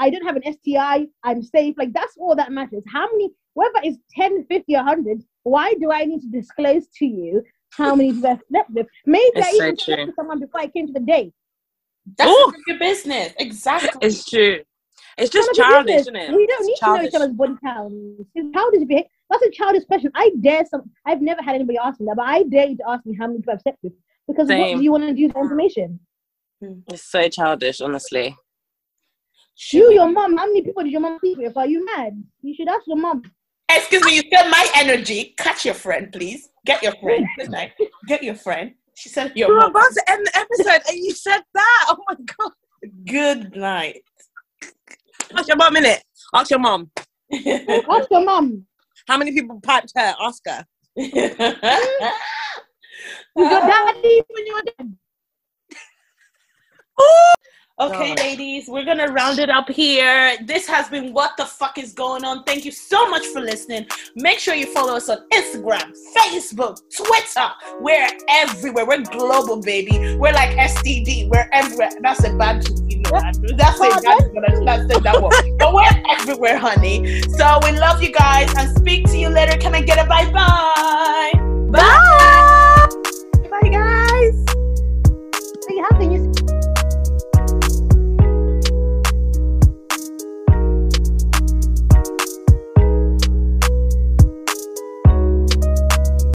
I 0.00 0.08
don't 0.10 0.24
have 0.24 0.36
an 0.36 0.42
STI. 0.52 1.06
I'm 1.22 1.42
safe. 1.42 1.74
Like 1.78 1.92
that's 1.92 2.14
all 2.18 2.34
that 2.34 2.50
matters. 2.50 2.82
How 2.90 3.06
many, 3.12 3.30
whether 3.54 3.80
it's 3.84 3.98
10, 4.16 4.46
50, 4.46 4.74
100, 4.74 5.22
why 5.42 5.74
do 5.74 5.92
I 5.92 6.04
need 6.06 6.20
to 6.22 6.28
disclose 6.28 6.88
to 6.96 7.06
you 7.06 7.42
how 7.72 7.94
many 7.94 8.12
people 8.12 8.30
I've 8.30 8.40
slept 8.48 8.70
with? 8.70 8.86
Maybe 9.06 9.30
It's 9.34 9.46
I 9.46 9.50
so 9.50 9.64
even 9.64 9.78
slept 9.78 10.06
with 10.06 10.16
someone 10.16 10.40
before 10.40 10.60
I 10.62 10.68
came 10.68 10.86
to 10.86 10.92
the 10.92 11.00
date. 11.00 11.34
That's 12.16 12.30
Ooh. 12.30 12.52
your 12.66 12.78
business. 12.78 13.34
Exactly. 13.38 13.90
It's 14.00 14.24
true. 14.28 14.60
It's 15.18 15.30
just 15.30 15.50
None 15.58 15.66
of 15.66 15.70
your 15.70 15.84
childish, 15.84 16.00
isn't 16.00 16.16
it? 16.16 16.34
We 16.34 16.46
don't 16.46 16.60
It's 16.60 16.68
need 16.68 16.76
to 16.76 16.86
know 16.86 17.02
each 17.02 17.14
other's 17.14 17.32
body 17.34 17.54
counts. 17.62 17.94
It's 18.34 18.54
childish 18.56 18.88
behavior. 18.88 19.08
That's 19.28 19.42
a 19.42 19.50
childish 19.50 19.84
question. 19.84 20.10
I 20.14 20.30
dare 20.40 20.64
some. 20.64 20.90
I've 21.04 21.20
never 21.20 21.42
had 21.42 21.56
anybody 21.56 21.78
ask 21.78 22.00
me 22.00 22.06
that, 22.06 22.16
but 22.16 22.26
I 22.26 22.42
dare 22.44 22.68
you 22.68 22.76
to 22.78 22.88
ask 22.88 23.04
me 23.04 23.16
how 23.18 23.26
many 23.26 23.40
people 23.40 23.52
I've 23.52 23.60
slept 23.60 23.78
with. 23.82 23.92
Because 24.26 24.48
what 24.48 24.76
do 24.78 24.82
you 24.82 24.90
want 24.90 25.04
to 25.04 25.14
do 25.14 25.24
with 25.24 25.34
the 25.34 25.40
information? 25.40 26.00
Hmm. 26.62 26.80
It's 26.88 27.04
so 27.04 27.28
childish, 27.28 27.80
honestly. 27.80 28.34
You, 29.72 29.92
your 29.92 30.10
mom. 30.10 30.36
How 30.36 30.46
many 30.46 30.62
people 30.62 30.82
did 30.82 30.92
your 30.92 31.00
mom 31.00 31.18
sleep 31.20 31.38
with? 31.38 31.56
Are 31.56 31.66
you 31.66 31.84
mad? 31.84 32.22
You 32.42 32.54
should 32.54 32.68
ask 32.68 32.86
your 32.86 32.96
mom. 32.96 33.22
Excuse 33.70 34.04
me, 34.04 34.16
you 34.16 34.22
feel 34.22 34.48
my 34.48 34.66
energy. 34.74 35.34
Catch 35.36 35.64
your 35.64 35.74
friend, 35.74 36.10
please. 36.12 36.48
Get 36.66 36.82
your 36.82 36.92
friend. 37.00 37.26
Good 37.38 37.50
night. 37.50 37.72
Get 38.06 38.22
your 38.22 38.34
friend. 38.34 38.72
She 38.94 39.08
said 39.08 39.32
your 39.36 39.48
We 39.48 39.54
were 39.54 39.60
mom. 39.60 39.70
about 39.70 39.92
to 39.92 40.02
end 40.10 40.26
the 40.26 40.36
episode 40.38 40.82
and 40.88 40.98
you 40.98 41.12
said 41.12 41.40
that. 41.54 41.86
Oh 41.88 41.98
my 42.08 42.16
god. 42.38 42.52
Good 43.06 43.56
night. 43.56 44.02
Ask 45.36 45.48
your 45.48 45.56
mom, 45.56 45.74
innit? 45.74 46.00
Ask 46.34 46.50
your 46.50 46.58
mom. 46.58 46.90
Ask 47.32 48.10
your 48.10 48.24
mom. 48.24 48.66
How 49.06 49.16
many 49.18 49.32
people 49.32 49.60
piped 49.60 49.92
her? 49.96 50.14
Ask 50.20 50.42
her. 50.46 50.64
Is 50.96 51.12
your 51.12 51.30
daddy 53.60 54.22
when 54.28 54.46
you 54.46 54.54
were 54.54 54.62
dead? 54.78 54.96
Okay, 57.80 58.12
no. 58.12 58.22
ladies, 58.22 58.68
we're 58.68 58.84
gonna 58.84 59.08
round 59.10 59.38
it 59.38 59.48
up 59.48 59.66
here. 59.70 60.36
This 60.44 60.66
has 60.66 60.90
been 60.90 61.14
What 61.14 61.38
the 61.38 61.46
Fuck 61.46 61.78
is 61.78 61.94
Going 61.94 62.24
On. 62.26 62.44
Thank 62.44 62.66
you 62.66 62.72
so 62.72 63.08
much 63.08 63.24
for 63.28 63.40
listening. 63.40 63.86
Make 64.14 64.38
sure 64.38 64.54
you 64.54 64.66
follow 64.66 64.96
us 64.96 65.08
on 65.08 65.20
Instagram, 65.32 65.90
Facebook, 66.14 66.82
Twitter. 66.94 67.48
We're 67.80 68.10
everywhere. 68.28 68.84
We're 68.84 69.00
global, 69.00 69.62
baby. 69.62 70.14
We're 70.16 70.34
like 70.34 70.54
STD. 70.58 71.30
We're 71.30 71.48
everywhere. 71.52 71.88
That's 72.02 72.22
a 72.24 72.36
bad 72.36 72.64
thing. 72.64 73.02
That's 73.10 73.38
it. 73.38 73.56
That's 73.56 73.78
gonna 73.78 73.96
eh? 74.70 74.84
it, 74.84 75.02
that 75.02 75.22
one. 75.22 75.32
But 75.56 75.72
we're 75.72 76.02
everywhere, 76.10 76.58
honey. 76.58 77.22
So 77.22 77.60
we 77.62 77.72
love 77.78 78.02
you 78.02 78.12
guys 78.12 78.52
and 78.58 78.76
speak 78.76 79.06
to 79.06 79.16
you 79.16 79.30
later. 79.30 79.56
Can 79.56 79.74
I 79.74 79.80
get 79.80 79.98
a 79.98 80.06
bye-bye? 80.06 81.32
Bye 81.70 81.80
bye? 83.50 83.68
Guys. 83.70 84.44
How 85.80 85.96
can 85.96 86.10
you? 86.12 86.29